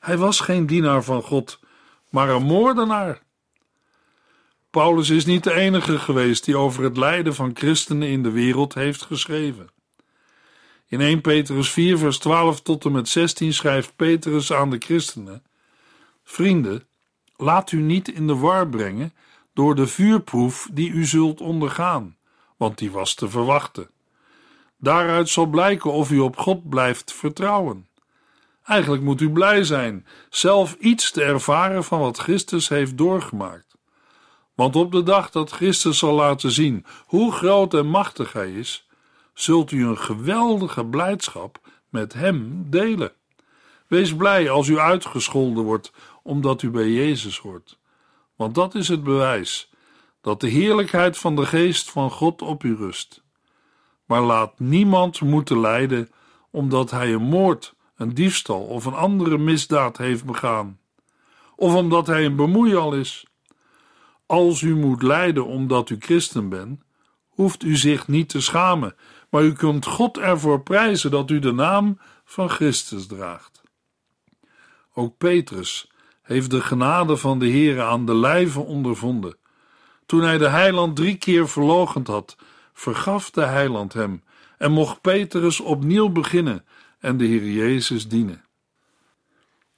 Hij 0.00 0.16
was 0.16 0.40
geen 0.40 0.66
dienaar 0.66 1.04
van 1.04 1.22
God, 1.22 1.60
maar 2.10 2.28
een 2.28 2.42
moordenaar. 2.42 3.22
Paulus 4.70 5.10
is 5.10 5.24
niet 5.24 5.44
de 5.44 5.52
enige 5.52 5.98
geweest 5.98 6.44
die 6.44 6.56
over 6.56 6.84
het 6.84 6.96
lijden 6.96 7.34
van 7.34 7.50
christenen 7.54 8.08
in 8.08 8.22
de 8.22 8.30
wereld 8.30 8.74
heeft 8.74 9.02
geschreven. 9.02 9.68
In 10.86 11.00
1 11.00 11.20
Petrus 11.20 11.70
4, 11.70 11.98
vers 11.98 12.18
12 12.18 12.60
tot 12.62 12.84
en 12.84 12.92
met 12.92 13.08
16 13.08 13.52
schrijft 13.52 13.96
Petrus 13.96 14.52
aan 14.52 14.70
de 14.70 14.78
christenen: 14.78 15.42
Vrienden, 16.24 16.86
laat 17.36 17.72
u 17.72 17.80
niet 17.80 18.08
in 18.08 18.26
de 18.26 18.36
war 18.36 18.68
brengen 18.68 19.12
door 19.52 19.74
de 19.74 19.86
vuurproef 19.86 20.68
die 20.72 20.90
u 20.90 21.04
zult 21.04 21.40
ondergaan, 21.40 22.16
want 22.56 22.78
die 22.78 22.90
was 22.90 23.14
te 23.14 23.28
verwachten. 23.28 23.90
Daaruit 24.78 25.28
zal 25.28 25.46
blijken 25.46 25.92
of 25.92 26.10
u 26.10 26.18
op 26.18 26.36
God 26.36 26.68
blijft 26.68 27.12
vertrouwen. 27.12 27.88
Eigenlijk 28.64 29.02
moet 29.02 29.20
u 29.20 29.30
blij 29.30 29.64
zijn 29.64 30.06
zelf 30.30 30.74
iets 30.74 31.10
te 31.10 31.22
ervaren 31.22 31.84
van 31.84 32.00
wat 32.00 32.18
Christus 32.18 32.68
heeft 32.68 32.98
doorgemaakt. 32.98 33.76
Want 34.54 34.76
op 34.76 34.92
de 34.92 35.02
dag 35.02 35.30
dat 35.30 35.50
Christus 35.50 35.98
zal 35.98 36.14
laten 36.14 36.50
zien 36.50 36.84
hoe 37.06 37.32
groot 37.32 37.74
en 37.74 37.86
machtig 37.86 38.32
Hij 38.32 38.52
is, 38.52 38.88
zult 39.34 39.70
u 39.70 39.86
een 39.86 39.98
geweldige 39.98 40.84
blijdschap 40.84 41.60
met 41.88 42.12
Hem 42.12 42.66
delen. 42.70 43.12
Wees 43.86 44.16
blij 44.16 44.50
als 44.50 44.68
u 44.68 44.78
uitgescholden 44.78 45.64
wordt 45.64 45.92
omdat 46.22 46.62
u 46.62 46.70
bij 46.70 46.90
Jezus 46.90 47.38
hoort, 47.38 47.78
want 48.36 48.54
dat 48.54 48.74
is 48.74 48.88
het 48.88 49.02
bewijs 49.02 49.70
dat 50.20 50.40
de 50.40 50.48
heerlijkheid 50.48 51.18
van 51.18 51.36
de 51.36 51.46
Geest 51.46 51.90
van 51.90 52.10
God 52.10 52.42
op 52.42 52.64
u 52.64 52.76
rust. 52.76 53.22
Maar 54.08 54.22
laat 54.22 54.58
niemand 54.58 55.20
moeten 55.20 55.60
lijden 55.60 56.10
omdat 56.50 56.90
hij 56.90 57.12
een 57.12 57.22
moord, 57.22 57.74
een 57.96 58.14
diefstal 58.14 58.60
of 58.60 58.84
een 58.84 58.94
andere 58.94 59.38
misdaad 59.38 59.96
heeft 59.96 60.24
begaan, 60.24 60.78
of 61.56 61.74
omdat 61.74 62.06
hij 62.06 62.24
een 62.24 62.36
bemoeial 62.36 62.94
is. 62.94 63.26
Als 64.26 64.60
u 64.60 64.76
moet 64.76 65.02
lijden 65.02 65.46
omdat 65.46 65.90
u 65.90 65.96
christen 65.98 66.48
bent, 66.48 66.80
hoeft 67.28 67.62
u 67.62 67.76
zich 67.76 68.08
niet 68.08 68.28
te 68.28 68.40
schamen, 68.40 68.94
maar 69.30 69.42
u 69.42 69.52
kunt 69.52 69.86
God 69.86 70.18
ervoor 70.18 70.62
prijzen 70.62 71.10
dat 71.10 71.30
u 71.30 71.38
de 71.38 71.52
naam 71.52 71.98
van 72.24 72.50
Christus 72.50 73.06
draagt. 73.06 73.62
Ook 74.94 75.18
Petrus 75.18 75.90
heeft 76.22 76.50
de 76.50 76.60
genade 76.60 77.16
van 77.16 77.38
de 77.38 77.50
Heere 77.50 77.82
aan 77.82 78.06
de 78.06 78.14
lijve 78.14 78.60
ondervonden. 78.60 79.36
Toen 80.06 80.22
hij 80.22 80.38
de 80.38 80.48
heiland 80.48 80.96
drie 80.96 81.16
keer 81.16 81.48
verloochend 81.48 82.06
had, 82.06 82.36
vergaf 82.78 83.30
de 83.30 83.44
heiland 83.44 83.92
hem 83.92 84.22
en 84.58 84.72
mocht 84.72 85.00
Petrus 85.00 85.60
opnieuw 85.60 86.08
beginnen 86.08 86.64
en 86.98 87.16
de 87.16 87.24
Heer 87.24 87.50
Jezus 87.50 88.08
dienen. 88.08 88.44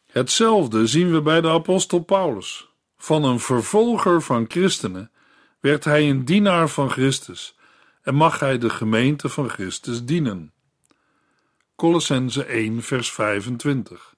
Hetzelfde 0.06 0.86
zien 0.86 1.12
we 1.12 1.22
bij 1.22 1.40
de 1.40 1.48
apostel 1.48 1.98
Paulus. 1.98 2.68
Van 2.96 3.24
een 3.24 3.40
vervolger 3.40 4.22
van 4.22 4.44
christenen 4.48 5.10
werd 5.60 5.84
hij 5.84 6.10
een 6.10 6.24
dienaar 6.24 6.68
van 6.68 6.90
Christus 6.90 7.58
en 8.02 8.14
mag 8.14 8.40
hij 8.40 8.58
de 8.58 8.70
gemeente 8.70 9.28
van 9.28 9.48
Christus 9.48 10.04
dienen. 10.04 10.52
Colossense 11.76 12.44
1 12.44 12.82
vers 12.82 13.12
25 13.12 14.14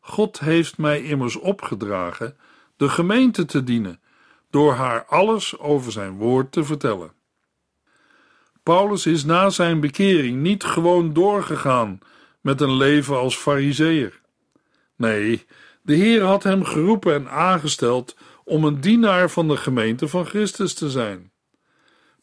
God 0.00 0.40
heeft 0.40 0.78
mij 0.78 1.02
immers 1.02 1.36
opgedragen 1.36 2.36
de 2.76 2.88
gemeente 2.88 3.44
te 3.44 3.64
dienen, 3.64 4.00
door 4.50 4.72
haar 4.72 5.04
alles 5.04 5.58
over 5.58 5.92
zijn 5.92 6.16
woord 6.16 6.52
te 6.52 6.64
vertellen. 6.64 7.18
Paulus 8.70 9.06
is 9.06 9.24
na 9.24 9.50
zijn 9.50 9.80
bekering 9.80 10.40
niet 10.40 10.64
gewoon 10.64 11.12
doorgegaan 11.12 11.98
met 12.40 12.60
een 12.60 12.76
leven 12.76 13.18
als 13.18 13.36
fariseer. 13.36 14.20
Nee, 14.96 15.46
de 15.82 15.94
Heer 15.94 16.22
had 16.22 16.42
hem 16.42 16.64
geroepen 16.64 17.14
en 17.14 17.30
aangesteld 17.30 18.16
om 18.44 18.64
een 18.64 18.80
dienaar 18.80 19.30
van 19.30 19.48
de 19.48 19.56
gemeente 19.56 20.08
van 20.08 20.26
Christus 20.26 20.74
te 20.74 20.90
zijn. 20.90 21.32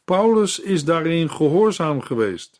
Paulus 0.06 0.60
is 0.60 0.84
daarin 0.84 1.30
gehoorzaam 1.30 2.02
geweest. 2.02 2.60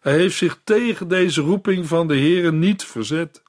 Hij 0.00 0.12
heeft 0.12 0.36
zich 0.36 0.60
tegen 0.64 1.08
deze 1.08 1.40
roeping 1.40 1.86
van 1.86 2.08
de 2.08 2.16
Heere 2.16 2.52
niet 2.52 2.84
verzet. 2.84 3.42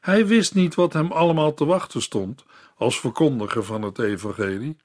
Hij 0.00 0.26
wist 0.26 0.54
niet 0.54 0.74
wat 0.74 0.92
hem 0.92 1.12
allemaal 1.12 1.54
te 1.54 1.64
wachten 1.64 2.02
stond 2.02 2.44
als 2.76 3.00
verkondiger 3.00 3.64
van 3.64 3.82
het 3.82 3.98
evangelie. 3.98 4.76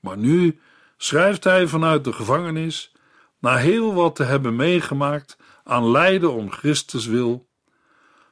Maar 0.00 0.18
nu 0.18 0.58
schrijft 0.96 1.44
hij 1.44 1.66
vanuit 1.66 2.04
de 2.04 2.12
gevangenis, 2.12 2.92
na 3.38 3.56
heel 3.56 3.94
wat 3.94 4.16
te 4.16 4.24
hebben 4.24 4.56
meegemaakt 4.56 5.36
aan 5.64 5.90
lijden 5.90 6.32
om 6.32 6.50
Christus 6.50 7.06
wil. 7.06 7.48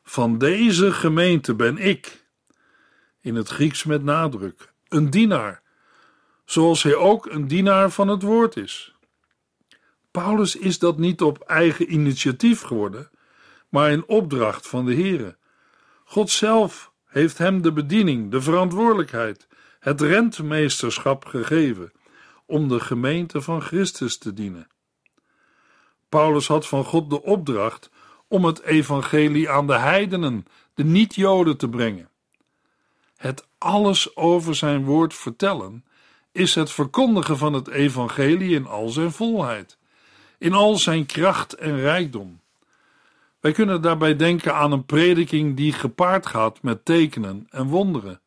Van 0.02 0.38
deze 0.38 0.92
gemeente 0.92 1.54
ben 1.54 1.78
ik, 1.78 2.24
in 3.20 3.34
het 3.34 3.48
Grieks 3.48 3.84
met 3.84 4.02
nadruk, 4.02 4.72
een 4.88 5.10
dienaar, 5.10 5.62
zoals 6.44 6.82
hij 6.82 6.94
ook 6.94 7.26
een 7.26 7.48
dienaar 7.48 7.90
van 7.90 8.08
het 8.08 8.22
woord 8.22 8.56
is. 8.56 8.94
Paulus 10.10 10.56
is 10.56 10.78
dat 10.78 10.98
niet 10.98 11.22
op 11.22 11.38
eigen 11.38 11.92
initiatief 11.92 12.60
geworden, 12.60 13.10
maar 13.68 13.90
in 13.90 14.06
opdracht 14.06 14.68
van 14.68 14.84
de 14.84 14.94
Heere. 14.94 15.36
God 16.04 16.30
zelf 16.30 16.92
heeft 17.04 17.38
hem 17.38 17.62
de 17.62 17.72
bediening, 17.72 18.30
de 18.30 18.40
verantwoordelijkheid, 18.40 19.48
het 19.78 20.00
rentmeesterschap 20.00 21.24
gegeven 21.24 21.92
om 22.46 22.68
de 22.68 22.80
gemeente 22.80 23.42
van 23.42 23.62
Christus 23.62 24.18
te 24.18 24.32
dienen. 24.32 24.68
Paulus 26.08 26.46
had 26.46 26.66
van 26.66 26.84
God 26.84 27.10
de 27.10 27.22
opdracht 27.22 27.90
om 28.28 28.44
het 28.44 28.62
evangelie 28.62 29.50
aan 29.50 29.66
de 29.66 29.78
heidenen, 29.78 30.46
de 30.74 30.84
niet-Joden, 30.84 31.56
te 31.56 31.68
brengen. 31.68 32.08
Het 33.16 33.46
alles 33.58 34.16
over 34.16 34.54
zijn 34.54 34.84
woord 34.84 35.14
vertellen 35.14 35.84
is 36.32 36.54
het 36.54 36.70
verkondigen 36.70 37.38
van 37.38 37.52
het 37.52 37.68
evangelie 37.68 38.54
in 38.54 38.66
al 38.66 38.88
zijn 38.88 39.12
volheid, 39.12 39.78
in 40.38 40.52
al 40.52 40.76
zijn 40.76 41.06
kracht 41.06 41.52
en 41.52 41.80
rijkdom. 41.80 42.40
Wij 43.40 43.52
kunnen 43.52 43.82
daarbij 43.82 44.16
denken 44.16 44.54
aan 44.54 44.72
een 44.72 44.84
prediking 44.84 45.56
die 45.56 45.72
gepaard 45.72 46.26
gaat 46.26 46.62
met 46.62 46.84
tekenen 46.84 47.46
en 47.50 47.66
wonderen, 47.66 48.20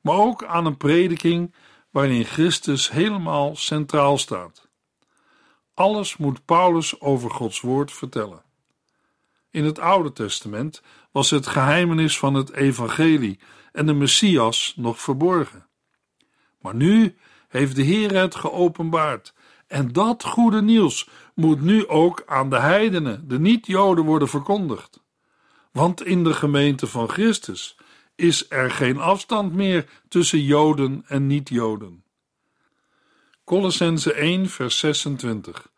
maar 0.00 0.16
ook 0.16 0.44
aan 0.44 0.66
een 0.66 0.76
prediking 0.76 1.54
waarin 1.90 2.24
Christus 2.24 2.90
helemaal 2.90 3.56
centraal 3.56 4.18
staat. 4.18 4.68
Alles 5.74 6.16
moet 6.16 6.44
Paulus 6.44 7.00
over 7.00 7.30
Gods 7.30 7.60
woord 7.60 7.92
vertellen. 7.92 8.42
In 9.50 9.64
het 9.64 9.78
Oude 9.78 10.12
Testament 10.12 10.82
was 11.10 11.30
het 11.30 11.46
geheimenis 11.46 12.18
van 12.18 12.34
het 12.34 12.52
evangelie 12.52 13.38
en 13.72 13.86
de 13.86 13.92
Messias 13.92 14.72
nog 14.76 15.00
verborgen. 15.00 15.66
Maar 16.60 16.74
nu 16.74 17.16
heeft 17.48 17.76
de 17.76 17.82
Heer 17.82 18.14
het 18.14 18.34
geopenbaard 18.34 19.34
en 19.66 19.92
dat 19.92 20.24
goede 20.24 20.62
nieuws 20.62 21.08
moet 21.34 21.60
nu 21.60 21.88
ook 21.88 22.22
aan 22.26 22.50
de 22.50 22.58
heidenen, 22.58 23.28
de 23.28 23.40
niet-Joden, 23.40 24.04
worden 24.04 24.28
verkondigd. 24.28 25.00
Want 25.72 26.04
in 26.04 26.24
de 26.24 26.34
gemeente 26.34 26.86
van 26.86 27.08
Christus 27.08 27.76
is 28.20 28.50
er 28.50 28.70
geen 28.70 28.98
afstand 28.98 29.52
meer 29.52 29.88
tussen 30.08 30.42
Joden 30.42 31.04
en 31.06 31.26
niet-Joden. 31.26 32.04
Colossense 33.44 34.12
1, 34.12 34.48
vers 34.48 34.78
26. 34.78 35.68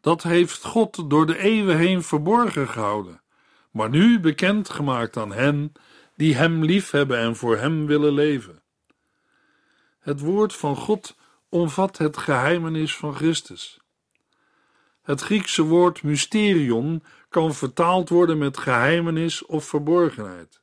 Dat 0.00 0.22
heeft 0.22 0.64
God 0.64 1.10
door 1.10 1.26
de 1.26 1.38
eeuwen 1.38 1.76
heen 1.76 2.02
verborgen 2.02 2.68
gehouden, 2.68 3.20
maar 3.70 3.88
nu 3.88 4.20
bekend 4.20 4.68
gemaakt 4.68 5.16
aan 5.16 5.32
hen 5.32 5.72
die 6.16 6.34
Hem 6.34 6.64
liefhebben 6.64 7.18
en 7.18 7.36
voor 7.36 7.56
Hem 7.56 7.86
willen 7.86 8.12
leven. 8.12 8.62
Het 10.00 10.20
woord 10.20 10.54
van 10.54 10.76
God 10.76 11.16
omvat 11.48 11.98
het 11.98 12.16
geheimenis 12.16 12.96
van 12.96 13.14
Christus. 13.14 13.80
Het 15.02 15.20
Griekse 15.20 15.62
woord 15.62 16.02
mysterion 16.02 17.02
kan 17.28 17.54
vertaald 17.54 18.08
worden 18.08 18.38
met 18.38 18.58
geheimenis 18.58 19.46
of 19.46 19.64
verborgenheid. 19.64 20.61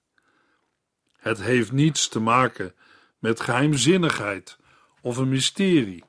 Het 1.20 1.42
heeft 1.42 1.72
niets 1.72 2.08
te 2.08 2.20
maken 2.20 2.74
met 3.20 3.40
geheimzinnigheid 3.40 4.58
of 5.02 5.18
een 5.18 5.30
mysterie. 5.30 6.04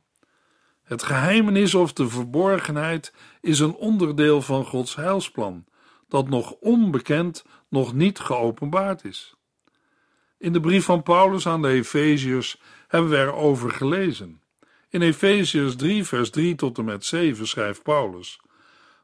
Het 0.82 1.02
geheimenis 1.02 1.74
of 1.74 1.92
de 1.92 2.08
verborgenheid 2.08 3.12
is 3.40 3.58
een 3.58 3.74
onderdeel 3.74 4.42
van 4.42 4.64
Gods 4.64 4.94
heilsplan, 4.94 5.64
dat 6.08 6.28
nog 6.28 6.50
onbekend, 6.50 7.44
nog 7.68 7.94
niet 7.94 8.18
geopenbaard 8.18 9.04
is. 9.04 9.34
In 10.38 10.52
de 10.52 10.60
brief 10.60 10.84
van 10.84 11.02
Paulus 11.02 11.46
aan 11.46 11.62
de 11.62 11.68
Efeziërs 11.68 12.60
hebben 12.88 13.10
we 13.10 13.16
erover 13.16 13.70
gelezen. 13.70 14.42
In 14.88 15.02
Efeziërs 15.02 15.76
3, 15.76 16.04
vers 16.04 16.30
3 16.30 16.54
tot 16.54 16.78
en 16.78 16.84
met 16.84 17.04
7 17.04 17.48
schrijft 17.48 17.82
Paulus: 17.82 18.40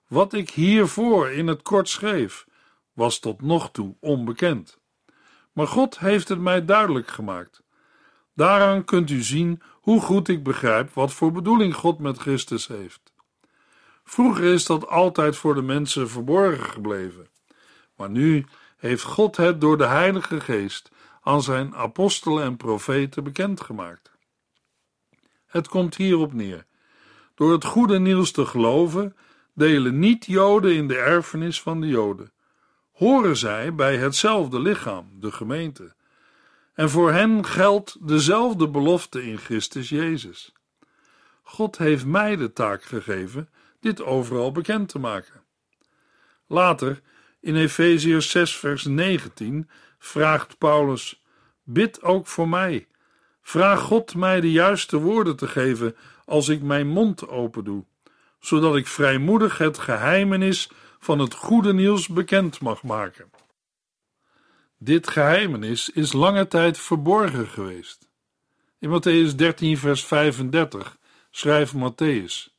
Wat 0.06 0.32
ik 0.32 0.50
hiervoor 0.50 1.30
in 1.30 1.46
het 1.46 1.62
kort 1.62 1.88
schreef, 1.88 2.46
was 2.92 3.18
tot 3.18 3.42
nog 3.42 3.70
toe 3.70 3.96
onbekend. 4.00 4.78
Maar 5.56 5.66
God 5.66 5.98
heeft 5.98 6.28
het 6.28 6.40
mij 6.40 6.64
duidelijk 6.64 7.08
gemaakt. 7.08 7.62
Daaraan 8.34 8.85
kunt 8.85 9.11
u 9.11 9.22
zien 9.22 9.62
hoe 9.72 10.00
goed 10.00 10.28
ik 10.28 10.42
begrijp 10.42 10.94
wat 10.94 11.12
voor 11.12 11.33
bedoeling 11.33 11.74
God 11.74 11.98
met 11.98 12.18
Christus 12.18 12.66
heeft. 12.66 13.12
Vroeger 14.04 14.44
is 14.44 14.66
dat 14.66 14.88
altijd 14.88 15.37
voor 15.37 15.54
de 15.54 15.62
mensen 15.62 16.09
verborgen 16.09 16.64
gebleven, 16.64 17.28
maar 17.94 18.11
nu 18.11 18.46
heeft 18.76 19.02
God 19.02 19.37
het 19.37 19.61
door 19.61 19.78
de 19.78 19.87
Heilige 19.87 20.40
Geest 20.40 20.90
aan 21.22 21.42
zijn 21.42 21.74
apostelen 21.74 22.44
en 22.44 22.57
profeten 22.57 23.24
bekendgemaakt. 23.24 24.11
Het 25.46 25.68
komt 25.68 25.96
hierop 25.96 26.33
neer. 26.33 26.66
Door 27.35 27.52
het 27.52 27.64
goede 27.64 27.98
nieuws 27.98 28.31
te 28.31 28.46
geloven, 28.46 29.16
delen 29.54 29.98
niet-Joden 29.98 30.74
in 30.74 30.88
de 30.88 30.98
erfenis 30.98 31.62
van 31.62 31.81
de 31.81 31.87
Joden. 31.87 32.31
Horen 32.96 33.37
zij 33.37 33.74
bij 33.74 33.96
hetzelfde 33.96 34.61
lichaam, 34.61 35.11
de 35.20 35.32
gemeente. 35.32 35.94
En 36.74 36.90
voor 36.90 37.12
hen 37.12 37.44
geldt 37.44 38.09
dezelfde 38.09 38.68
belofte 38.68 39.26
in 39.26 39.38
Christus 39.38 39.88
Jezus. 39.88 40.52
God 41.42 41.78
heeft 41.78 42.06
mij 42.06 42.37
de 42.37 42.52
taak 42.52 42.82
gegeven 42.82 43.48
dit 43.80 44.02
overal 44.02 44.52
bekend 44.52 44.88
te 44.88 44.98
maken. 44.98 45.42
Later, 46.46 47.00
in 47.40 47.56
Efeziërs 47.56 48.30
6, 48.30 48.56
vers 48.56 48.85
19, 48.85 49.70
vraagt 49.98 50.59
Paulus: 50.59 51.22
Bid 51.64 52.02
ook 52.02 52.26
voor 52.26 52.48
mij 52.48 52.87
Vraag 53.48 53.80
God 53.80 54.14
mij 54.14 54.40
de 54.40 54.52
juiste 54.52 54.96
woorden 54.96 55.37
te 55.37 55.48
geven 55.48 55.96
als 56.24 56.48
ik 56.48 56.62
mijn 56.62 56.88
mond 56.88 57.28
open 57.28 57.64
doe, 57.64 57.85
zodat 58.40 58.76
ik 58.76 58.87
vrijmoedig 58.87 59.59
het 59.59 59.78
geheimenis 59.78 60.70
van 61.07 61.19
het 61.19 61.35
goede 61.35 61.75
nieuws 61.75 62.09
bekend 62.09 62.61
mag 62.61 62.83
maken. 62.83 63.31
Dit 64.79 65.09
geheimenis 65.09 65.90
is 65.90 66.12
lange 66.12 66.49
tijd 66.49 66.79
verborgen 66.79 67.47
geweest. 67.47 68.09
In 68.79 68.90
Matthäus 68.90 69.35
13, 69.35 69.79
vers 69.79 70.05
35 70.05 70.99
schrijft 71.31 71.75
Matthäus: 71.75 72.57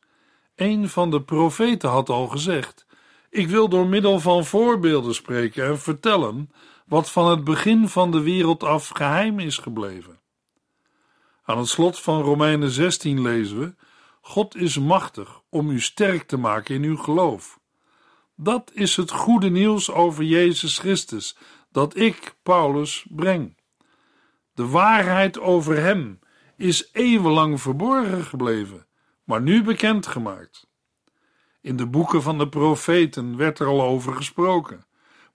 Een 0.55 0.89
van 0.89 1.11
de 1.11 1.21
profeten 1.21 1.89
had 1.89 2.09
al 2.09 2.27
gezegd: 2.27 2.85
Ik 3.29 3.47
wil 3.47 3.69
door 3.69 3.87
middel 3.87 4.19
van 4.19 4.45
voorbeelden 4.45 5.15
spreken 5.15 5.65
en 5.65 5.79
vertellen 5.79 6.51
wat 6.85 7.11
van 7.11 7.29
het 7.29 7.43
begin 7.43 7.89
van 7.89 8.11
de 8.11 8.21
wereld 8.21 8.63
af 8.63 8.87
geheim 8.87 9.39
is 9.39 9.57
gebleven. 9.57 10.19
Aan 11.43 11.57
het 11.57 11.67
slot 11.67 11.99
van 11.99 12.21
Romeinen 12.21 12.69
16 12.69 13.21
lezen 13.21 13.59
we: 13.59 13.75
God 14.21 14.55
is 14.55 14.77
machtig 14.79 15.41
om 15.49 15.69
u 15.69 15.79
sterk 15.79 16.27
te 16.27 16.37
maken 16.37 16.75
in 16.75 16.83
uw 16.83 16.97
geloof. 16.97 17.56
Dat 18.39 18.71
is 18.73 18.95
het 18.95 19.11
goede 19.11 19.49
nieuws 19.49 19.91
over 19.91 20.23
Jezus 20.23 20.79
Christus 20.79 21.37
dat 21.71 21.97
ik, 21.97 22.35
Paulus, 22.43 23.05
breng. 23.09 23.57
De 24.53 24.67
waarheid 24.67 25.39
over 25.39 25.77
Hem 25.77 26.19
is 26.55 26.89
eeuwenlang 26.91 27.61
verborgen 27.61 28.23
gebleven, 28.23 28.87
maar 29.23 29.41
nu 29.41 29.63
bekendgemaakt. 29.63 30.67
In 31.61 31.75
de 31.75 31.87
boeken 31.87 32.21
van 32.21 32.37
de 32.37 32.49
profeten 32.49 33.37
werd 33.37 33.59
er 33.59 33.67
al 33.67 33.81
over 33.81 34.13
gesproken, 34.13 34.85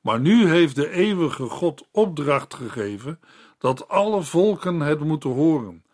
maar 0.01 0.21
nu 0.21 0.49
heeft 0.49 0.75
de 0.75 0.91
eeuwige 0.91 1.49
God 1.49 1.89
opdracht 1.91 2.55
gegeven 2.55 3.21
dat 3.59 3.89
alle 3.89 4.23
volken 4.23 4.81
het 4.81 5.01
moeten 5.01 5.31
horen 5.31 5.85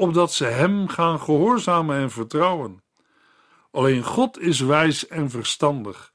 opdat 0.00 0.32
ze 0.32 0.44
Hem 0.44 0.88
gaan 0.88 1.20
gehoorzamen 1.20 1.96
en 1.96 2.10
vertrouwen. 2.10 2.82
Alleen 3.70 4.02
God 4.02 4.38
is 4.38 4.60
wijs 4.60 5.06
en 5.06 5.30
verstandig. 5.30 6.09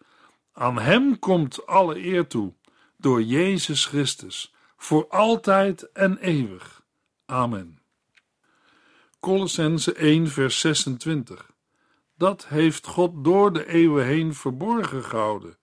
Aan 0.57 0.79
Hem 0.79 1.19
komt 1.19 1.65
alle 1.65 2.05
eer 2.05 2.27
toe, 2.27 2.53
door 2.97 3.21
Jezus 3.21 3.85
Christus, 3.85 4.53
voor 4.77 5.07
altijd 5.07 5.91
en 5.91 6.17
eeuwig. 6.17 6.83
Amen. 7.25 7.79
Colossense 9.19 9.93
1, 9.93 10.27
vers 10.27 10.59
26. 10.59 11.51
Dat 12.17 12.47
heeft 12.47 12.87
God 12.87 13.23
door 13.23 13.53
de 13.53 13.67
eeuwen 13.67 14.05
heen 14.05 14.33
verborgen 14.33 15.03
gehouden, 15.03 15.57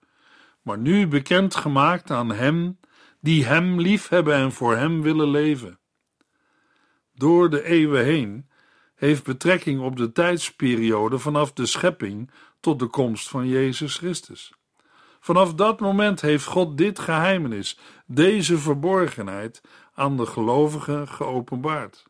maar 0.61 0.77
nu 0.77 1.07
bekend 1.07 1.55
gemaakt 1.55 2.11
aan 2.11 2.31
Hem 2.31 2.79
die 3.19 3.45
Hem 3.45 3.79
liefhebben 3.79 4.35
en 4.35 4.51
voor 4.51 4.75
Hem 4.75 5.01
willen 5.01 5.29
leven 5.29 5.79
door 7.13 7.49
de 7.49 7.63
eeuwen 7.63 8.03
heen 8.03 8.49
heeft 8.95 9.23
betrekking 9.23 9.81
op 9.81 9.97
de 9.97 10.11
tijdsperiode 10.11 11.19
vanaf 11.19 11.53
de 11.53 11.65
schepping 11.65 12.31
tot 12.59 12.79
de 12.79 12.87
komst 12.87 13.29
van 13.29 13.47
Jezus 13.47 13.97
Christus. 13.97 14.53
Vanaf 15.23 15.53
dat 15.53 15.79
moment 15.79 16.21
heeft 16.21 16.45
God 16.45 16.77
dit 16.77 16.99
geheimenis, 16.99 17.79
deze 18.05 18.57
verborgenheid, 18.57 19.61
aan 19.93 20.17
de 20.17 20.25
gelovigen 20.25 21.07
geopenbaard. 21.07 22.05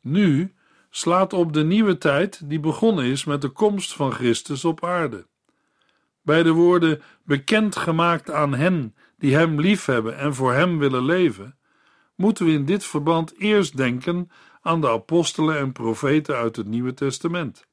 Nu 0.00 0.54
slaat 0.90 1.32
op 1.32 1.52
de 1.52 1.64
nieuwe 1.64 1.98
tijd 1.98 2.48
die 2.48 2.60
begonnen 2.60 3.04
is 3.04 3.24
met 3.24 3.40
de 3.40 3.48
komst 3.48 3.94
van 3.94 4.12
Christus 4.12 4.64
op 4.64 4.84
aarde. 4.84 5.26
Bij 6.20 6.42
de 6.42 6.50
woorden 6.50 7.02
bekend 7.24 7.76
gemaakt 7.76 8.30
aan 8.30 8.54
hen 8.54 8.94
die 9.18 9.34
Hem 9.34 9.60
liefhebben 9.60 10.18
en 10.18 10.34
voor 10.34 10.52
Hem 10.52 10.78
willen 10.78 11.04
leven, 11.04 11.58
moeten 12.14 12.46
we 12.46 12.52
in 12.52 12.64
dit 12.64 12.84
verband 12.84 13.38
eerst 13.38 13.76
denken 13.76 14.30
aan 14.60 14.80
de 14.80 14.88
apostelen 14.88 15.58
en 15.58 15.72
profeten 15.72 16.36
uit 16.36 16.56
het 16.56 16.66
Nieuwe 16.66 16.94
Testament, 16.94 17.66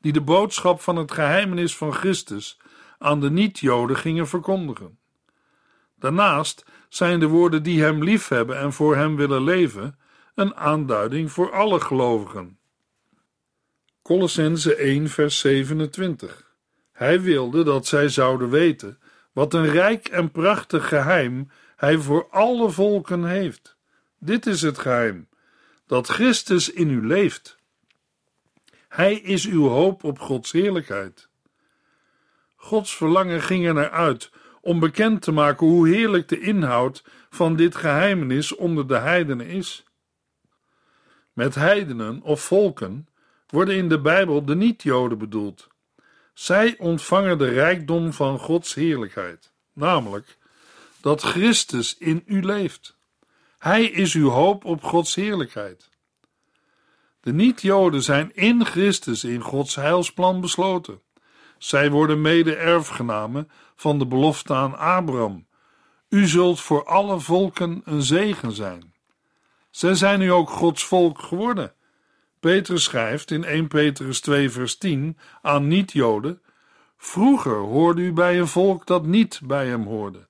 die 0.00 0.12
de 0.12 0.20
boodschap 0.20 0.80
van 0.80 0.96
het 0.96 1.12
geheimenis 1.12 1.76
van 1.76 1.92
Christus 1.92 2.58
aan 2.98 3.20
de 3.20 3.30
niet-Joden 3.30 3.96
gingen 3.96 4.28
verkondigen. 4.28 4.98
Daarnaast 5.98 6.64
zijn 6.88 7.20
de 7.20 7.26
woorden 7.26 7.62
die 7.62 7.82
Hem 7.82 8.04
liefhebben 8.04 8.58
en 8.58 8.72
voor 8.72 8.96
Hem 8.96 9.16
willen 9.16 9.42
leven 9.42 9.98
een 10.34 10.54
aanduiding 10.54 11.32
voor 11.32 11.52
alle 11.52 11.80
gelovigen. 11.80 12.58
Colossense 14.02 14.74
1, 14.74 15.08
vers 15.08 15.38
27. 15.38 16.54
Hij 16.92 17.20
wilde 17.20 17.64
dat 17.64 17.86
zij 17.86 18.08
zouden 18.08 18.50
weten 18.50 18.98
wat 19.32 19.54
een 19.54 19.66
rijk 19.66 20.08
en 20.08 20.30
prachtig 20.30 20.88
geheim 20.88 21.50
hij 21.76 21.98
voor 21.98 22.26
alle 22.30 22.70
volken 22.70 23.24
heeft. 23.24 23.76
Dit 24.18 24.46
is 24.46 24.62
het 24.62 24.78
geheim: 24.78 25.28
dat 25.86 26.08
Christus 26.08 26.70
in 26.70 26.90
u 26.90 27.06
leeft. 27.06 27.58
Hij 28.88 29.14
is 29.14 29.46
uw 29.46 29.68
hoop 29.68 30.04
op 30.04 30.18
Gods 30.18 30.52
heerlijkheid. 30.52 31.25
Gods 32.66 32.96
verlangen 32.96 33.42
ging 33.42 33.66
er 33.66 33.74
naar 33.74 33.90
uit 33.90 34.30
om 34.60 34.80
bekend 34.80 35.22
te 35.22 35.32
maken 35.32 35.66
hoe 35.66 35.88
heerlijk 35.88 36.28
de 36.28 36.40
inhoud 36.40 37.04
van 37.30 37.56
dit 37.56 37.76
geheimenis 37.76 38.54
onder 38.54 38.88
de 38.88 38.96
heidenen 38.96 39.46
is. 39.46 39.84
Met 41.32 41.54
heidenen 41.54 42.22
of 42.22 42.40
volken 42.40 43.08
worden 43.46 43.76
in 43.76 43.88
de 43.88 44.00
Bijbel 44.00 44.44
de 44.44 44.54
niet-Joden 44.54 45.18
bedoeld. 45.18 45.68
Zij 46.34 46.74
ontvangen 46.78 47.38
de 47.38 47.48
rijkdom 47.48 48.12
van 48.12 48.38
Gods 48.38 48.74
heerlijkheid, 48.74 49.52
namelijk 49.72 50.38
dat 51.00 51.22
Christus 51.22 51.98
in 51.98 52.22
u 52.26 52.42
leeft. 52.42 52.96
Hij 53.58 53.84
is 53.84 54.14
uw 54.14 54.28
hoop 54.28 54.64
op 54.64 54.82
Gods 54.82 55.14
heerlijkheid. 55.14 55.88
De 57.20 57.32
niet-Joden 57.32 58.02
zijn 58.02 58.34
in 58.34 58.64
Christus 58.64 59.24
in 59.24 59.40
Gods 59.40 59.74
heilsplan 59.74 60.40
besloten. 60.40 61.04
Zij 61.58 61.90
worden 61.90 62.20
mede-erfgenamen 62.20 63.50
van 63.76 63.98
de 63.98 64.06
belofte 64.06 64.54
aan 64.54 64.78
Abraham. 64.78 65.46
U 66.08 66.26
zult 66.26 66.60
voor 66.60 66.84
alle 66.84 67.20
volken 67.20 67.82
een 67.84 68.02
zegen 68.02 68.52
zijn. 68.52 68.94
Zij 69.70 69.94
zijn 69.94 70.18
nu 70.18 70.32
ook 70.32 70.50
Gods 70.50 70.84
volk 70.84 71.20
geworden. 71.20 71.72
Petrus 72.40 72.84
schrijft 72.84 73.30
in 73.30 73.44
1 73.44 73.68
Petrus 73.68 74.20
2 74.20 74.50
vers 74.50 74.76
10 74.78 75.18
aan 75.42 75.68
niet-Joden: 75.68 76.42
Vroeger 76.96 77.56
hoorde 77.56 78.02
u 78.02 78.12
bij 78.12 78.38
een 78.38 78.48
volk 78.48 78.86
dat 78.86 79.06
niet 79.06 79.40
bij 79.44 79.66
hem 79.66 79.84
hoorde. 79.84 80.26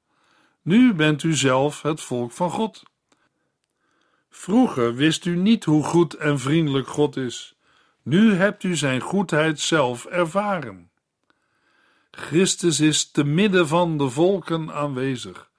Nu 0.63 0.95
bent 0.95 1.23
u 1.23 1.35
zelf 1.35 1.83
het 1.83 2.01
volk 2.01 2.33
van 2.33 2.51
God. 2.51 2.83
Vroeger 4.31 4.95
wist 4.95 5.25
u 5.25 5.37
niet 5.37 5.65
hoe 5.65 5.85
goed 5.85 6.15
en 6.15 6.39
vriendelijk 6.39 6.89
God 6.89 7.17
is. 7.17 7.57
Nu 8.03 8.35
hebt 8.35 8.63
u 8.63 8.77
zijn 8.77 9.01
goedheid 9.01 9.61
zelf 9.61 10.05
ervaren. 10.05 10.91
Christus 12.19 12.81
is 12.81 13.11
te 13.11 13.25
midden 13.25 13.69
van 13.69 13.99
de 13.99 14.11
volken 14.11 14.73
aanwezig, 14.73 15.51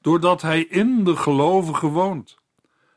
doordat 0.00 0.42
hij 0.42 0.62
in 0.62 1.04
de 1.04 1.16
gelovigen 1.16 1.88
woont. 1.88 2.36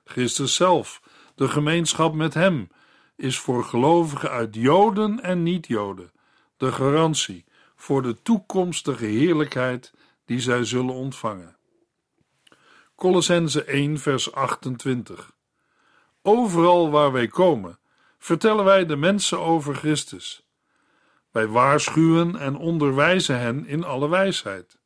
Christus 0.04 0.56
zelf, 0.56 1.02
de 1.36 1.48
gemeenschap 1.48 2.14
met 2.14 2.34
hem, 2.34 2.70
is 3.16 3.40
voor 3.40 3.64
gelovigen 3.64 4.30
uit 4.30 4.56
Joden 4.56 5.24
en 5.24 5.44
niet-Joden 5.44 6.12
de 6.58 6.72
garantie 6.72 7.46
voor 7.76 8.02
de 8.02 8.22
toekomstige 8.22 9.06
heerlijkheid 9.06 9.94
die 10.26 10.40
zij 10.40 10.64
zullen 10.64 10.94
ontvangen. 10.94 11.58
Colossense 12.96 13.64
1 13.64 14.00
vers 14.00 14.32
28 14.32 15.32
Overal 16.22 16.90
waar 16.90 17.12
wij 17.12 17.28
komen, 17.28 17.80
vertellen 18.18 18.66
wij 18.66 18.86
de 18.86 18.96
mensen 18.96 19.40
over 19.40 19.76
Christus. 19.76 20.45
Wij 21.36 21.48
waarschuwen 21.48 22.36
en 22.36 22.56
onderwijzen 22.56 23.40
hen 23.40 23.66
in 23.66 23.84
alle 23.84 24.10
wijsheid. 24.10 24.78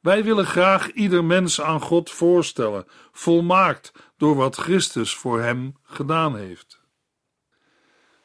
Wij 0.00 0.24
willen 0.24 0.46
graag 0.46 0.90
ieder 0.92 1.24
mens 1.24 1.60
aan 1.60 1.80
God 1.80 2.10
voorstellen, 2.10 2.86
volmaakt 3.12 3.92
door 4.16 4.36
wat 4.36 4.56
Christus 4.56 5.14
voor 5.14 5.40
hem 5.40 5.76
gedaan 5.82 6.36
heeft. 6.36 6.80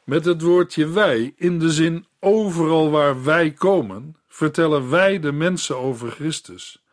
Met 0.04 0.24
het 0.24 0.42
woordje 0.42 0.88
wij 0.88 1.32
in 1.36 1.58
de 1.58 1.70
zin 1.70 2.06
overal 2.20 2.90
waar 2.90 3.24
wij 3.24 3.50
komen, 3.50 4.16
vertellen 4.28 4.90
wij 4.90 5.18
de 5.18 5.32
mensen 5.32 5.76
over 5.76 6.10
Christus. 6.10 6.84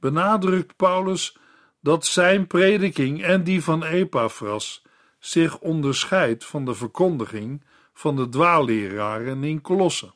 Benadrukt 0.00 0.76
Paulus 0.76 1.36
dat 1.80 2.06
zijn 2.06 2.46
prediking 2.46 3.22
en 3.22 3.44
die 3.44 3.62
van 3.62 3.84
Epaphras 3.84 4.82
zich 5.18 5.58
onderscheidt 5.58 6.44
van 6.44 6.64
de 6.64 6.74
verkondiging 6.74 7.62
van 7.94 8.16
de 8.16 8.28
dwaalleraren 8.28 9.44
in 9.44 9.60
Kolosse, 9.60 10.12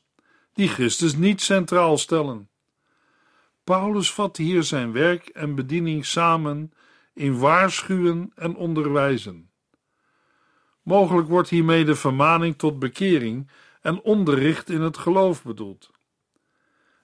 die 0.52 0.68
Christus 0.68 1.16
niet 1.16 1.40
centraal 1.40 1.98
stellen. 1.98 2.48
Paulus 3.64 4.12
vat 4.12 4.36
hier 4.36 4.62
zijn 4.62 4.92
werk 4.92 5.28
en 5.28 5.54
bediening 5.54 6.06
samen 6.06 6.72
in 7.14 7.38
waarschuwen 7.38 8.32
en 8.34 8.56
onderwijzen. 8.56 9.50
Mogelijk 10.82 11.28
wordt 11.28 11.48
hiermee 11.48 11.84
de 11.84 11.94
vermaning 11.94 12.58
tot 12.58 12.78
bekering 12.78 13.50
en 13.80 14.00
onderricht 14.00 14.70
in 14.70 14.80
het 14.80 14.96
geloof 14.96 15.42
bedoeld. 15.42 15.90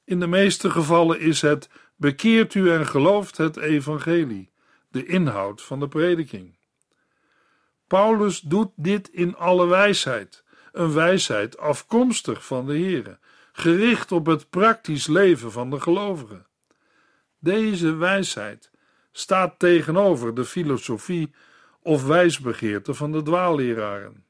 In 0.04 0.20
de 0.20 0.26
meeste 0.26 0.70
gevallen 0.70 1.20
is 1.20 1.40
het 1.40 1.68
bekeert 1.96 2.54
u 2.54 2.70
en 2.70 2.86
gelooft 2.86 3.36
het 3.36 3.56
evangelie, 3.56 4.50
de 4.88 5.06
inhoud 5.06 5.62
van 5.62 5.80
de 5.80 5.88
prediking. 5.88 6.56
Paulus 7.86 8.40
doet 8.40 8.70
dit 8.76 9.08
in 9.08 9.36
alle 9.36 9.66
wijsheid, 9.66 10.43
een 10.74 10.92
wijsheid 10.92 11.58
afkomstig 11.58 12.46
van 12.46 12.66
de 12.66 12.78
Here, 12.78 13.18
gericht 13.52 14.12
op 14.12 14.26
het 14.26 14.50
praktisch 14.50 15.06
leven 15.06 15.52
van 15.52 15.70
de 15.70 15.80
gelovigen. 15.80 16.46
Deze 17.38 17.94
wijsheid 17.94 18.70
staat 19.12 19.58
tegenover 19.58 20.34
de 20.34 20.44
filosofie 20.44 21.34
of 21.82 22.06
wijsbegeerte 22.06 22.94
van 22.94 23.12
de 23.12 23.22
dwaalleraren. 23.22 24.24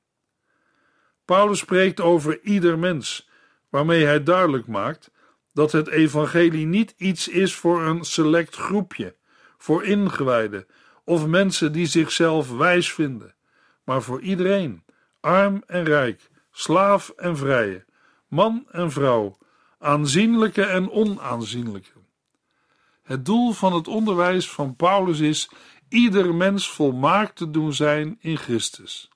Paulus 1.25 1.59
spreekt 1.59 2.01
over 2.01 2.41
ieder 2.43 2.79
mens, 2.79 3.29
waarmee 3.69 4.05
hij 4.05 4.23
duidelijk 4.23 4.67
maakt 4.67 5.11
dat 5.53 5.73
het 5.73 5.89
evangelie 5.89 6.67
niet 6.67 6.95
iets 6.97 7.29
is 7.29 7.55
voor 7.55 7.83
een 7.83 8.05
select 8.05 8.57
groepje, 8.57 9.17
voor 9.59 9.85
ingewijden 9.85 10.67
of 11.05 11.27
mensen 11.27 11.73
die 11.73 11.87
zichzelf 11.87 12.57
wijs 12.57 12.93
vinden, 12.93 13.35
maar 13.85 14.03
voor 14.03 14.21
iedereen, 14.21 14.85
arm 15.21 15.63
en 15.67 15.85
rijk, 15.85 16.33
slaaf 16.57 17.09
en 17.09 17.37
vrije, 17.37 17.85
man 18.29 18.67
en 18.71 18.93
vrouw, 18.93 19.39
aanzienlijke 19.79 20.63
en 20.65 20.91
onaanzienlijke. 20.91 21.93
Het 23.03 23.25
doel 23.25 23.53
van 23.53 23.73
het 23.73 23.89
onderwijs 23.89 24.51
van 24.51 24.77
Paulus 24.77 25.21
is 25.21 25.51
ieder 25.89 26.35
mens 26.35 26.71
volmaakt 26.71 27.37
te 27.37 27.51
doen 27.51 27.73
zijn 27.73 28.17
in 28.21 28.37
Christus. 28.37 29.09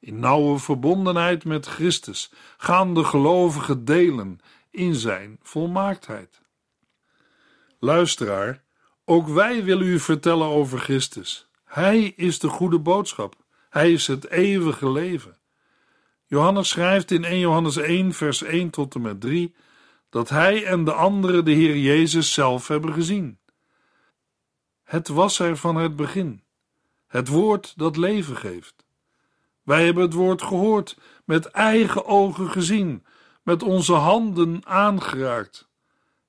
In 0.00 0.18
nauwe 0.18 0.58
verbondenheid 0.58 1.44
met 1.44 1.66
Christus 1.66 2.32
gaan 2.56 2.94
de 2.94 3.04
gelovigen 3.04 3.84
delen 3.84 4.38
in 4.70 4.94
zijn 4.94 5.38
volmaaktheid. 5.42 6.42
Luisteraar, 7.78 8.62
ook 9.04 9.28
wij 9.28 9.64
willen 9.64 9.86
u 9.86 10.00
vertellen 10.00 10.46
over 10.46 10.78
Christus. 10.78 11.48
Hij 11.64 12.12
is 12.16 12.38
de 12.38 12.48
goede 12.48 12.78
boodschap. 12.78 13.34
Hij 13.70 13.92
is 13.92 14.06
het 14.06 14.30
eeuwige 14.30 14.90
leven. 14.90 15.38
Johannes 16.34 16.68
schrijft 16.68 17.10
in 17.10 17.24
1 17.24 17.38
Johannes 17.38 17.76
1, 17.76 18.12
vers 18.12 18.42
1 18.42 18.70
tot 18.70 18.94
en 18.94 19.00
met 19.00 19.20
3 19.20 19.54
dat 20.10 20.28
hij 20.28 20.64
en 20.64 20.84
de 20.84 20.92
anderen 20.92 21.44
de 21.44 21.50
Heer 21.50 21.76
Jezus 21.76 22.32
zelf 22.32 22.68
hebben 22.68 22.92
gezien. 22.92 23.38
Het 24.84 25.08
was 25.08 25.38
er 25.38 25.56
van 25.56 25.76
het 25.76 25.96
begin, 25.96 26.42
het 27.06 27.28
woord 27.28 27.78
dat 27.78 27.96
leven 27.96 28.36
geeft. 28.36 28.84
Wij 29.62 29.84
hebben 29.84 30.02
het 30.02 30.12
woord 30.12 30.42
gehoord, 30.42 30.98
met 31.24 31.46
eigen 31.46 32.06
ogen 32.06 32.50
gezien, 32.50 33.04
met 33.42 33.62
onze 33.62 33.94
handen 33.94 34.66
aangeraakt. 34.66 35.68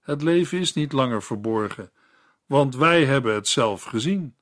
Het 0.02 0.22
leven 0.22 0.60
is 0.60 0.74
niet 0.74 0.92
langer 0.92 1.24
verborgen, 1.24 1.92
want 2.46 2.76
wij 2.76 3.06
hebben 3.06 3.34
het 3.34 3.48
zelf 3.48 3.84
gezien. 3.84 4.36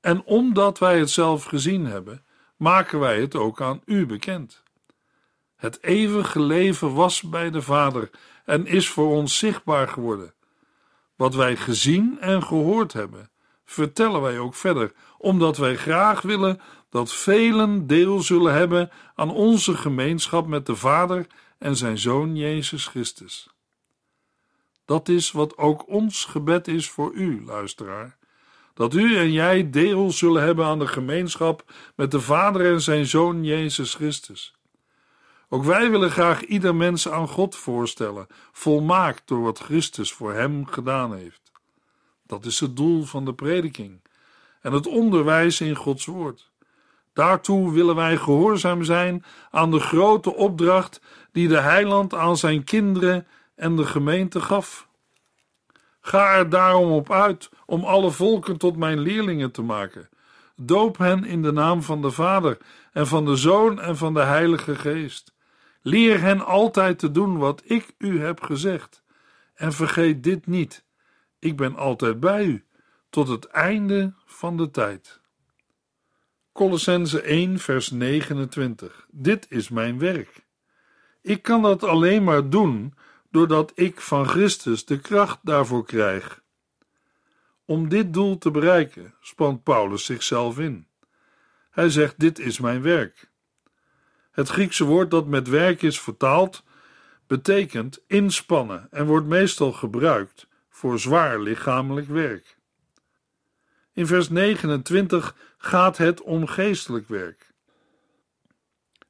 En 0.00 0.24
omdat 0.24 0.78
wij 0.78 0.98
het 0.98 1.10
zelf 1.10 1.44
gezien 1.44 1.86
hebben, 1.86 2.24
maken 2.56 2.98
wij 2.98 3.20
het 3.20 3.34
ook 3.34 3.60
aan 3.60 3.82
u 3.84 4.06
bekend. 4.06 4.66
Het 5.58 5.82
eeuwige 5.82 6.40
leven 6.40 6.94
was 6.94 7.22
bij 7.22 7.50
de 7.50 7.62
Vader 7.62 8.10
en 8.44 8.66
is 8.66 8.88
voor 8.88 9.08
ons 9.08 9.38
zichtbaar 9.38 9.88
geworden. 9.88 10.34
Wat 11.16 11.34
wij 11.34 11.56
gezien 11.56 12.20
en 12.20 12.42
gehoord 12.42 12.92
hebben, 12.92 13.30
vertellen 13.64 14.20
wij 14.20 14.38
ook 14.38 14.54
verder, 14.54 14.92
omdat 15.18 15.56
wij 15.56 15.76
graag 15.76 16.22
willen 16.22 16.60
dat 16.90 17.12
velen 17.12 17.86
deel 17.86 18.20
zullen 18.20 18.54
hebben 18.54 18.90
aan 19.14 19.30
onze 19.30 19.76
gemeenschap 19.76 20.46
met 20.46 20.66
de 20.66 20.76
Vader 20.76 21.26
en 21.58 21.76
zijn 21.76 21.98
Zoon 21.98 22.36
Jezus 22.36 22.86
Christus. 22.86 23.48
Dat 24.84 25.08
is 25.08 25.32
wat 25.32 25.56
ook 25.56 25.88
ons 25.88 26.24
gebed 26.24 26.68
is 26.68 26.90
voor 26.90 27.12
u, 27.12 27.44
luisteraar. 27.44 28.16
Dat 28.74 28.94
u 28.94 29.16
en 29.16 29.32
jij 29.32 29.70
deel 29.70 30.10
zullen 30.10 30.42
hebben 30.42 30.66
aan 30.66 30.78
de 30.78 30.86
gemeenschap 30.86 31.72
met 31.96 32.10
de 32.10 32.20
Vader 32.20 32.72
en 32.72 32.80
zijn 32.80 33.06
Zoon 33.06 33.44
Jezus 33.44 33.94
Christus. 33.94 34.57
Ook 35.48 35.64
wij 35.64 35.90
willen 35.90 36.10
graag 36.10 36.44
ieder 36.44 36.74
mens 36.74 37.08
aan 37.08 37.28
God 37.28 37.56
voorstellen, 37.56 38.26
volmaakt 38.52 39.22
door 39.24 39.42
wat 39.42 39.58
Christus 39.58 40.12
voor 40.12 40.32
hem 40.32 40.66
gedaan 40.66 41.14
heeft. 41.14 41.52
Dat 42.26 42.44
is 42.44 42.60
het 42.60 42.76
doel 42.76 43.04
van 43.04 43.24
de 43.24 43.34
prediking 43.34 44.00
en 44.60 44.72
het 44.72 44.86
onderwijs 44.86 45.60
in 45.60 45.74
Gods 45.74 46.06
woord. 46.06 46.50
Daartoe 47.12 47.72
willen 47.72 47.94
wij 47.94 48.16
gehoorzaam 48.16 48.84
zijn 48.84 49.24
aan 49.50 49.70
de 49.70 49.80
grote 49.80 50.34
opdracht 50.34 51.00
die 51.32 51.48
de 51.48 51.60
heiland 51.60 52.14
aan 52.14 52.36
zijn 52.36 52.64
kinderen 52.64 53.26
en 53.54 53.76
de 53.76 53.86
gemeente 53.86 54.40
gaf. 54.40 54.88
Ga 56.00 56.34
er 56.34 56.48
daarom 56.48 56.90
op 56.90 57.12
uit 57.12 57.50
om 57.66 57.84
alle 57.84 58.10
volken 58.10 58.56
tot 58.56 58.76
mijn 58.76 58.98
leerlingen 58.98 59.50
te 59.50 59.62
maken. 59.62 60.08
Doop 60.56 60.98
hen 60.98 61.24
in 61.24 61.42
de 61.42 61.52
naam 61.52 61.82
van 61.82 62.02
de 62.02 62.10
Vader 62.10 62.58
en 62.92 63.06
van 63.06 63.24
de 63.24 63.36
Zoon 63.36 63.80
en 63.80 63.96
van 63.96 64.14
de 64.14 64.22
Heilige 64.22 64.74
Geest. 64.76 65.32
Leer 65.88 66.20
hen 66.20 66.44
altijd 66.44 66.98
te 66.98 67.10
doen 67.10 67.38
wat 67.38 67.62
ik 67.64 67.94
u 67.98 68.20
heb 68.20 68.42
gezegd. 68.42 69.02
En 69.54 69.72
vergeet 69.72 70.22
dit 70.22 70.46
niet: 70.46 70.84
ik 71.38 71.56
ben 71.56 71.76
altijd 71.76 72.20
bij 72.20 72.44
u, 72.44 72.64
tot 73.10 73.28
het 73.28 73.44
einde 73.44 74.14
van 74.26 74.56
de 74.56 74.70
tijd. 74.70 75.20
Colossense 76.52 77.20
1, 77.20 77.58
vers 77.58 77.90
29. 77.90 79.06
Dit 79.10 79.46
is 79.48 79.68
mijn 79.68 79.98
werk. 79.98 80.46
Ik 81.22 81.42
kan 81.42 81.62
dat 81.62 81.84
alleen 81.84 82.24
maar 82.24 82.50
doen 82.50 82.94
doordat 83.30 83.72
ik 83.74 84.00
van 84.00 84.28
Christus 84.28 84.84
de 84.84 85.00
kracht 85.00 85.38
daarvoor 85.42 85.84
krijg. 85.84 86.42
Om 87.64 87.88
dit 87.88 88.12
doel 88.12 88.38
te 88.38 88.50
bereiken, 88.50 89.14
spant 89.20 89.62
Paulus 89.62 90.04
zichzelf 90.04 90.58
in. 90.58 90.86
Hij 91.70 91.90
zegt: 91.90 92.18
Dit 92.18 92.38
is 92.38 92.60
mijn 92.60 92.82
werk. 92.82 93.27
Het 94.38 94.48
Griekse 94.48 94.84
woord 94.84 95.10
dat 95.10 95.26
met 95.26 95.48
werk 95.48 95.82
is 95.82 96.00
vertaald, 96.00 96.62
betekent 97.26 97.98
inspannen 98.06 98.88
en 98.90 99.06
wordt 99.06 99.26
meestal 99.26 99.72
gebruikt 99.72 100.46
voor 100.68 100.98
zwaar 100.98 101.40
lichamelijk 101.40 102.06
werk. 102.06 102.58
In 103.92 104.06
vers 104.06 104.28
29 104.28 105.36
gaat 105.56 105.96
het 105.96 106.22
om 106.22 106.46
geestelijk 106.46 107.08
werk. 107.08 107.52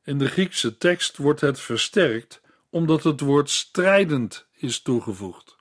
In 0.04 0.18
de 0.18 0.28
Griekse 0.28 0.78
tekst 0.78 1.16
wordt 1.16 1.40
het 1.40 1.60
versterkt 1.60 2.40
omdat 2.70 3.02
het 3.02 3.20
woord 3.20 3.50
strijdend 3.50 4.46
is 4.52 4.82
toegevoegd. 4.82 5.56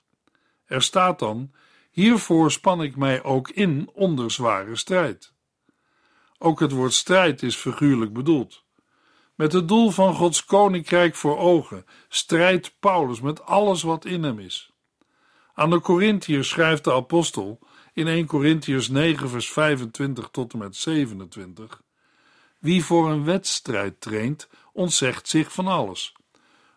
Er 0.64 0.82
staat 0.82 1.18
dan: 1.18 1.52
Hiervoor 1.90 2.50
span 2.50 2.82
ik 2.82 2.96
mij 2.96 3.22
ook 3.22 3.50
in 3.50 3.90
onder 3.92 4.30
zware 4.30 4.76
strijd. 4.76 5.32
Ook 6.38 6.60
het 6.60 6.72
woord 6.72 6.92
strijd 6.92 7.42
is 7.42 7.56
figuurlijk 7.56 8.12
bedoeld. 8.12 8.66
Met 9.38 9.52
het 9.52 9.68
doel 9.68 9.90
van 9.90 10.14
Gods 10.14 10.44
koninkrijk 10.44 11.14
voor 11.14 11.38
ogen 11.38 11.86
strijdt 12.08 12.74
Paulus 12.80 13.20
met 13.20 13.44
alles 13.44 13.82
wat 13.82 14.04
in 14.04 14.22
hem 14.22 14.38
is. 14.38 14.72
Aan 15.54 15.70
de 15.70 15.80
Corinthiërs 15.80 16.48
schrijft 16.48 16.84
de 16.84 16.92
apostel 16.92 17.58
in 17.92 18.06
1 18.06 18.26
Corinthiërs 18.26 18.88
9 18.88 19.28
vers 19.28 19.50
25 19.50 20.28
tot 20.30 20.52
en 20.52 20.58
met 20.58 20.76
27 20.76 21.82
Wie 22.58 22.84
voor 22.84 23.10
een 23.10 23.24
wedstrijd 23.24 24.00
traint, 24.00 24.48
ontzegt 24.72 25.28
zich 25.28 25.52
van 25.52 25.66
alles. 25.66 26.14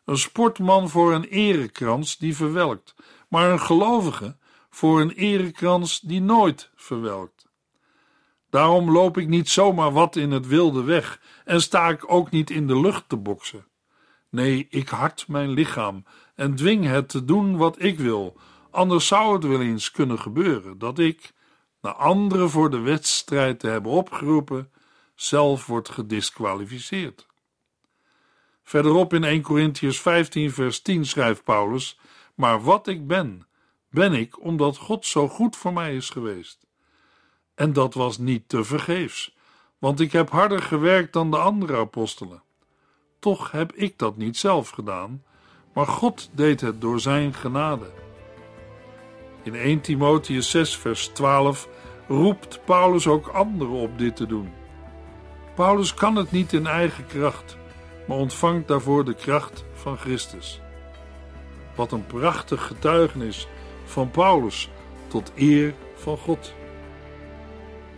Een 0.06 0.18
sportman 0.18 0.90
voor 0.90 1.14
een 1.14 1.26
erekrans 1.26 2.18
die 2.18 2.36
verwelkt, 2.36 2.96
maar 3.28 3.52
een 3.52 3.62
gelovige 3.62 4.38
voor 4.70 5.02
een 5.02 5.12
erekrans 5.12 6.00
die 6.00 6.22
nooit 6.22 6.70
verwelkt. 6.76 7.41
Daarom 8.52 8.92
loop 8.92 9.18
ik 9.18 9.28
niet 9.28 9.50
zomaar 9.50 9.92
wat 9.92 10.16
in 10.16 10.32
het 10.32 10.48
wilde 10.48 10.84
weg 10.84 11.22
en 11.46 11.62
sta 11.62 11.90
ik 11.90 12.12
ook 12.12 12.32
niet 12.32 12.50
in 12.50 12.68
de 12.68 12.80
lucht 12.80 13.10
te 13.10 13.18
boksen. 13.18 13.66
Nee, 14.30 14.68
ik 14.70 14.90
hart 14.90 15.28
mijn 15.28 15.50
lichaam 15.50 16.04
en 16.36 16.56
dwing 16.56 16.86
het 16.86 17.10
te 17.10 17.26
doen 17.26 17.58
wat 17.58 17.82
ik 17.82 18.00
wil, 18.00 18.38
anders 18.70 19.08
zou 19.08 19.34
het 19.34 19.44
wel 19.44 19.62
eens 19.62 19.92
kunnen 19.92 20.20
gebeuren 20.20 20.78
dat 20.78 21.00
ik, 21.00 21.34
na 21.82 21.94
anderen 21.94 22.50
voor 22.50 22.70
de 22.70 22.80
wedstrijd 22.80 23.60
te 23.60 23.68
hebben 23.68 23.92
opgeroepen, 23.92 24.72
zelf 25.16 25.66
wordt 25.66 25.90
gedisqualificeerd. 25.90 27.28
Verderop 28.64 29.14
in 29.14 29.24
1 29.24 29.42
Corinthians 29.42 30.00
15, 30.00 30.52
vers 30.52 30.82
10 30.82 31.06
schrijft 31.06 31.44
Paulus: 31.44 32.00
Maar 32.36 32.64
wat 32.64 32.88
ik 32.88 33.08
ben, 33.08 33.48
ben 33.90 34.14
ik 34.14 34.44
omdat 34.44 34.78
God 34.78 35.06
zo 35.06 35.28
goed 35.28 35.56
voor 35.56 35.74
mij 35.74 35.96
is 35.96 36.10
geweest. 36.10 36.70
En 37.56 37.74
dat 37.74 37.94
was 37.94 38.18
niet 38.18 38.50
te 38.50 38.64
vergeefs, 38.64 39.36
want 39.78 40.00
ik 40.00 40.12
heb 40.12 40.30
harder 40.30 40.62
gewerkt 40.62 41.14
dan 41.14 41.32
de 41.32 41.38
andere 41.38 41.78
apostelen. 41.78 42.44
Toch 43.20 43.52
heb 43.52 43.74
ik 43.74 43.98
dat 43.98 44.18
niet 44.18 44.38
zelf 44.38 44.70
gedaan, 44.70 45.24
maar 45.74 45.88
God 45.88 46.30
deed 46.34 46.62
het 46.62 46.82
door 46.82 47.00
zijn 47.00 47.34
genade. 47.34 47.92
In 49.44 49.56
1 49.56 49.82
Timotheus 49.82 50.50
6, 50.50 50.78
vers 50.78 51.08
12 51.08 51.68
roept 52.08 52.66
Paulus 52.66 53.08
ook 53.08 53.28
anderen 53.28 53.74
op 53.74 53.98
dit 53.98 54.16
te 54.16 54.26
doen. 54.26 54.50
Paulus 55.56 55.94
kan 55.94 56.16
het 56.16 56.32
niet 56.32 56.54
in 56.54 56.68
eigen 56.68 57.08
kracht, 57.08 57.58
maar 58.08 58.18
ontvangt 58.18 58.68
daarvoor 58.68 59.06
de 59.06 59.14
kracht 59.14 59.64
van 59.74 59.98
Christus. 59.98 60.62
Wat 61.76 61.92
een 61.92 62.06
prachtig 62.06 62.68
getuigenis 62.68 63.48
van 63.86 64.12
Paulus 64.12 64.70
tot 65.08 65.32
eer 65.36 65.74
van 65.96 66.18
God. 66.18 66.54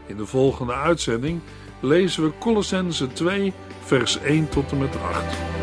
In 0.06 0.18
de 0.18 0.26
volgende 0.26 0.74
uitzending 0.74 1.42
lezen 1.80 2.24
we 2.24 2.32
Colossense 2.40 3.08
2, 3.08 3.54
vers 3.84 4.20
1 4.20 4.50
tot 4.50 4.72
en 4.72 4.78
met 4.78 4.96
8. 5.02 5.63